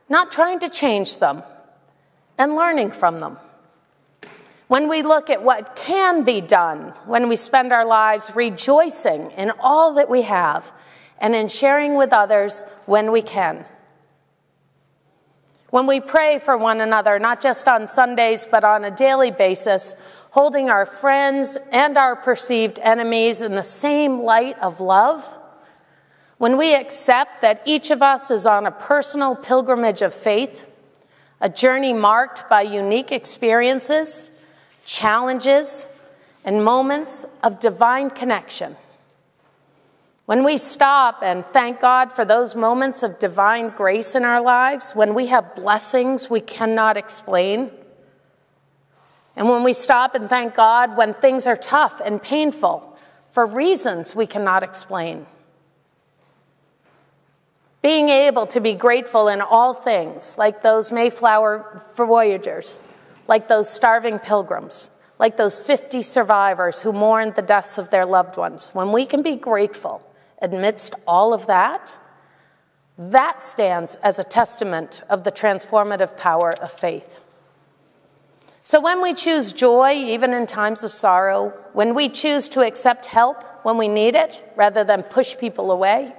not 0.10 0.32
trying 0.32 0.60
to 0.60 0.70
change 0.70 1.18
them, 1.18 1.44
and 2.38 2.56
learning 2.56 2.92
from 2.92 3.20
them. 3.20 3.38
When 4.68 4.90
we 4.90 5.04
look 5.04 5.30
at 5.30 5.44
what 5.44 5.76
can 5.76 6.24
be 6.24 6.42
done, 6.42 6.94
when 7.06 7.30
we 7.30 7.36
spend 7.36 7.72
our 7.72 7.86
lives 7.86 8.32
rejoicing 8.36 9.32
in 9.32 9.52
all 9.60 9.94
that 9.96 10.10
we 10.10 10.24
have 10.24 10.72
and 11.20 11.36
in 11.36 11.48
sharing 11.48 11.96
with 11.96 12.12
others 12.12 12.64
when 12.86 13.12
we 13.12 13.22
can. 13.22 13.66
When 15.70 15.88
we 15.88 16.00
pray 16.00 16.40
for 16.40 16.58
one 16.58 16.82
another, 16.82 17.20
not 17.20 17.42
just 17.42 17.68
on 17.68 17.88
Sundays, 17.88 18.48
but 18.50 18.64
on 18.64 18.86
a 18.86 18.92
daily 18.92 19.32
basis, 19.32 19.96
holding 20.32 20.70
our 20.70 20.86
friends 20.86 21.58
and 21.72 21.98
our 21.98 22.16
perceived 22.16 22.80
enemies 22.80 23.42
in 23.42 23.56
the 23.56 23.64
same 23.64 24.22
light 24.22 24.58
of 24.60 24.80
love 24.80 25.26
when 26.38 26.58
we 26.58 26.76
accept 26.76 27.42
that 27.42 27.62
each 27.66 27.92
of 27.92 28.02
us 28.02 28.30
is 28.30 28.46
on 28.46 28.66
a 28.66 28.72
personal 28.72 29.36
pilgrimage 29.36 30.02
of 30.02 30.14
faith, 30.14 30.66
a 31.40 31.50
journey 31.50 31.94
marked 31.94 32.50
by 32.50 32.62
unique 32.62 33.12
experiences, 33.12 34.30
challenges, 34.86 35.88
and 36.44 36.64
moments 36.64 37.26
of 37.42 37.60
divine 37.60 38.10
connection. 38.10 38.76
When 40.26 40.44
we 40.44 40.58
stop 40.58 41.20
and 41.22 41.46
thank 41.46 41.80
God 41.80 42.12
for 42.12 42.26
those 42.26 42.56
moments 42.56 43.04
of 43.04 43.20
divine 43.20 43.70
grace 43.70 44.16
in 44.16 44.26
our 44.26 44.42
lives, 44.42 44.96
when 44.96 45.14
we 45.14 45.28
have 45.28 45.56
blessings 45.56 46.30
we 46.30 46.42
cannot 46.42 46.98
explain, 46.98 47.72
and 49.36 49.50
when 49.50 49.64
we 49.64 49.74
stop 49.74 50.16
and 50.16 50.28
thank 50.28 50.56
God 50.56 50.98
when 50.98 51.14
things 51.14 51.46
are 51.46 51.58
tough 51.58 52.02
and 52.04 52.22
painful 52.22 52.98
for 53.32 53.46
reasons 53.46 54.16
we 54.16 54.26
cannot 54.26 54.64
explain. 54.64 55.26
Being 57.86 58.10
able 58.10 58.48
to 58.48 58.60
be 58.60 58.74
grateful 58.74 59.28
in 59.28 59.42
all 59.42 59.76
things, 59.76 60.40
like 60.40 60.64
those 60.64 60.92
Mayflower 60.92 61.84
voyagers, 61.96 62.80
like 63.28 63.48
those 63.48 63.70
starving 63.70 64.18
pilgrims, 64.18 64.90
like 65.20 65.38
those 65.38 65.60
50 65.60 66.02
survivors 66.02 66.82
who 66.82 66.92
mourned 66.92 67.36
the 67.36 67.44
deaths 67.44 67.78
of 67.78 67.92
their 67.92 68.08
loved 68.08 68.38
ones, 68.38 68.72
when 68.74 68.92
we 68.92 69.06
can 69.06 69.22
be 69.22 69.36
grateful 69.36 70.02
amidst 70.42 70.96
all 71.06 71.32
of 71.32 71.46
that, 71.46 71.96
that 72.98 73.44
stands 73.44 73.98
as 74.02 74.18
a 74.18 74.24
testament 74.24 75.04
of 75.08 75.24
the 75.24 75.32
transformative 75.32 76.18
power 76.18 76.56
of 76.64 76.72
faith. 76.72 77.24
So 78.64 78.82
when 78.82 79.00
we 79.00 79.14
choose 79.14 79.54
joy, 79.54 79.94
even 79.94 80.34
in 80.34 80.48
times 80.48 80.84
of 80.84 80.92
sorrow, 80.92 81.54
when 81.74 81.94
we 81.94 82.10
choose 82.10 82.50
to 82.50 82.62
accept 82.62 83.06
help 83.06 83.44
when 83.62 83.78
we 83.78 83.88
need 83.88 84.16
it 84.16 84.44
rather 84.56 84.84
than 84.84 85.04
push 85.04 85.38
people 85.38 85.70
away, 85.70 86.16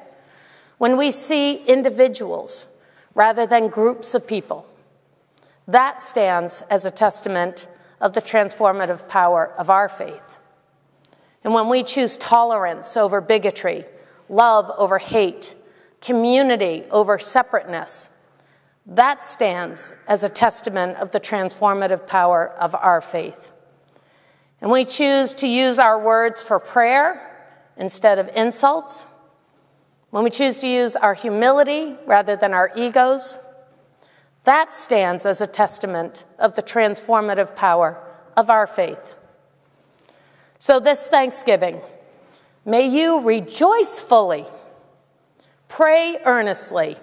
when 0.78 0.96
we 0.96 1.10
see 1.10 1.64
individuals 1.64 2.68
rather 3.14 3.46
than 3.46 3.68
groups 3.68 4.14
of 4.14 4.26
people, 4.26 4.66
that 5.66 6.02
stands 6.02 6.62
as 6.70 6.84
a 6.84 6.90
testament 6.90 7.68
of 8.00 8.12
the 8.12 8.20
transformative 8.20 9.08
power 9.08 9.52
of 9.58 9.70
our 9.70 9.88
faith. 9.88 10.36
And 11.42 11.54
when 11.54 11.68
we 11.68 11.82
choose 11.82 12.16
tolerance 12.16 12.96
over 12.96 13.20
bigotry, 13.20 13.84
love 14.28 14.70
over 14.76 14.98
hate, 14.98 15.54
community 16.00 16.84
over 16.90 17.18
separateness, 17.18 18.10
that 18.86 19.24
stands 19.24 19.92
as 20.06 20.22
a 20.22 20.28
testament 20.28 20.96
of 20.98 21.10
the 21.10 21.20
transformative 21.20 22.06
power 22.06 22.50
of 22.60 22.74
our 22.74 23.00
faith. 23.00 23.52
And 24.60 24.70
we 24.70 24.84
choose 24.84 25.34
to 25.34 25.48
use 25.48 25.78
our 25.78 25.98
words 25.98 26.42
for 26.42 26.60
prayer 26.60 27.48
instead 27.76 28.18
of 28.18 28.28
insults 28.34 29.06
when 30.16 30.24
we 30.24 30.30
choose 30.30 30.58
to 30.60 30.66
use 30.66 30.96
our 30.96 31.12
humility 31.12 31.94
rather 32.06 32.36
than 32.36 32.54
our 32.54 32.72
egos, 32.74 33.38
that 34.44 34.74
stands 34.74 35.26
as 35.26 35.42
a 35.42 35.46
testament 35.46 36.24
of 36.38 36.54
the 36.54 36.62
transformative 36.62 37.54
power 37.54 38.02
of 38.34 38.48
our 38.48 38.66
faith. 38.66 39.14
So, 40.58 40.80
this 40.80 41.08
Thanksgiving, 41.08 41.82
may 42.64 42.88
you 42.88 43.20
rejoice 43.20 44.00
fully, 44.00 44.46
pray 45.68 46.16
earnestly, 46.24 46.96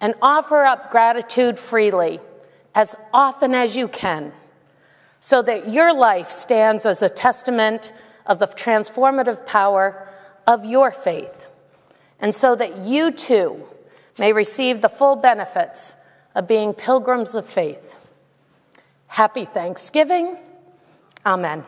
and 0.00 0.14
offer 0.22 0.64
up 0.64 0.90
gratitude 0.90 1.58
freely 1.58 2.20
as 2.74 2.96
often 3.12 3.54
as 3.54 3.76
you 3.76 3.86
can, 3.86 4.32
so 5.20 5.42
that 5.42 5.70
your 5.70 5.92
life 5.92 6.30
stands 6.30 6.86
as 6.86 7.02
a 7.02 7.08
testament 7.10 7.92
of 8.24 8.38
the 8.38 8.46
transformative 8.46 9.44
power 9.44 10.08
of 10.46 10.64
your 10.64 10.90
faith 10.90 11.39
and 12.20 12.34
so 12.34 12.54
that 12.54 12.78
you 12.78 13.10
too 13.10 13.66
may 14.18 14.32
receive 14.32 14.80
the 14.80 14.88
full 14.88 15.16
benefits 15.16 15.94
of 16.34 16.46
being 16.46 16.74
pilgrims 16.74 17.34
of 17.34 17.48
faith. 17.48 17.96
Happy 19.06 19.44
Thanksgiving. 19.44 20.36
Amen. 21.24 21.64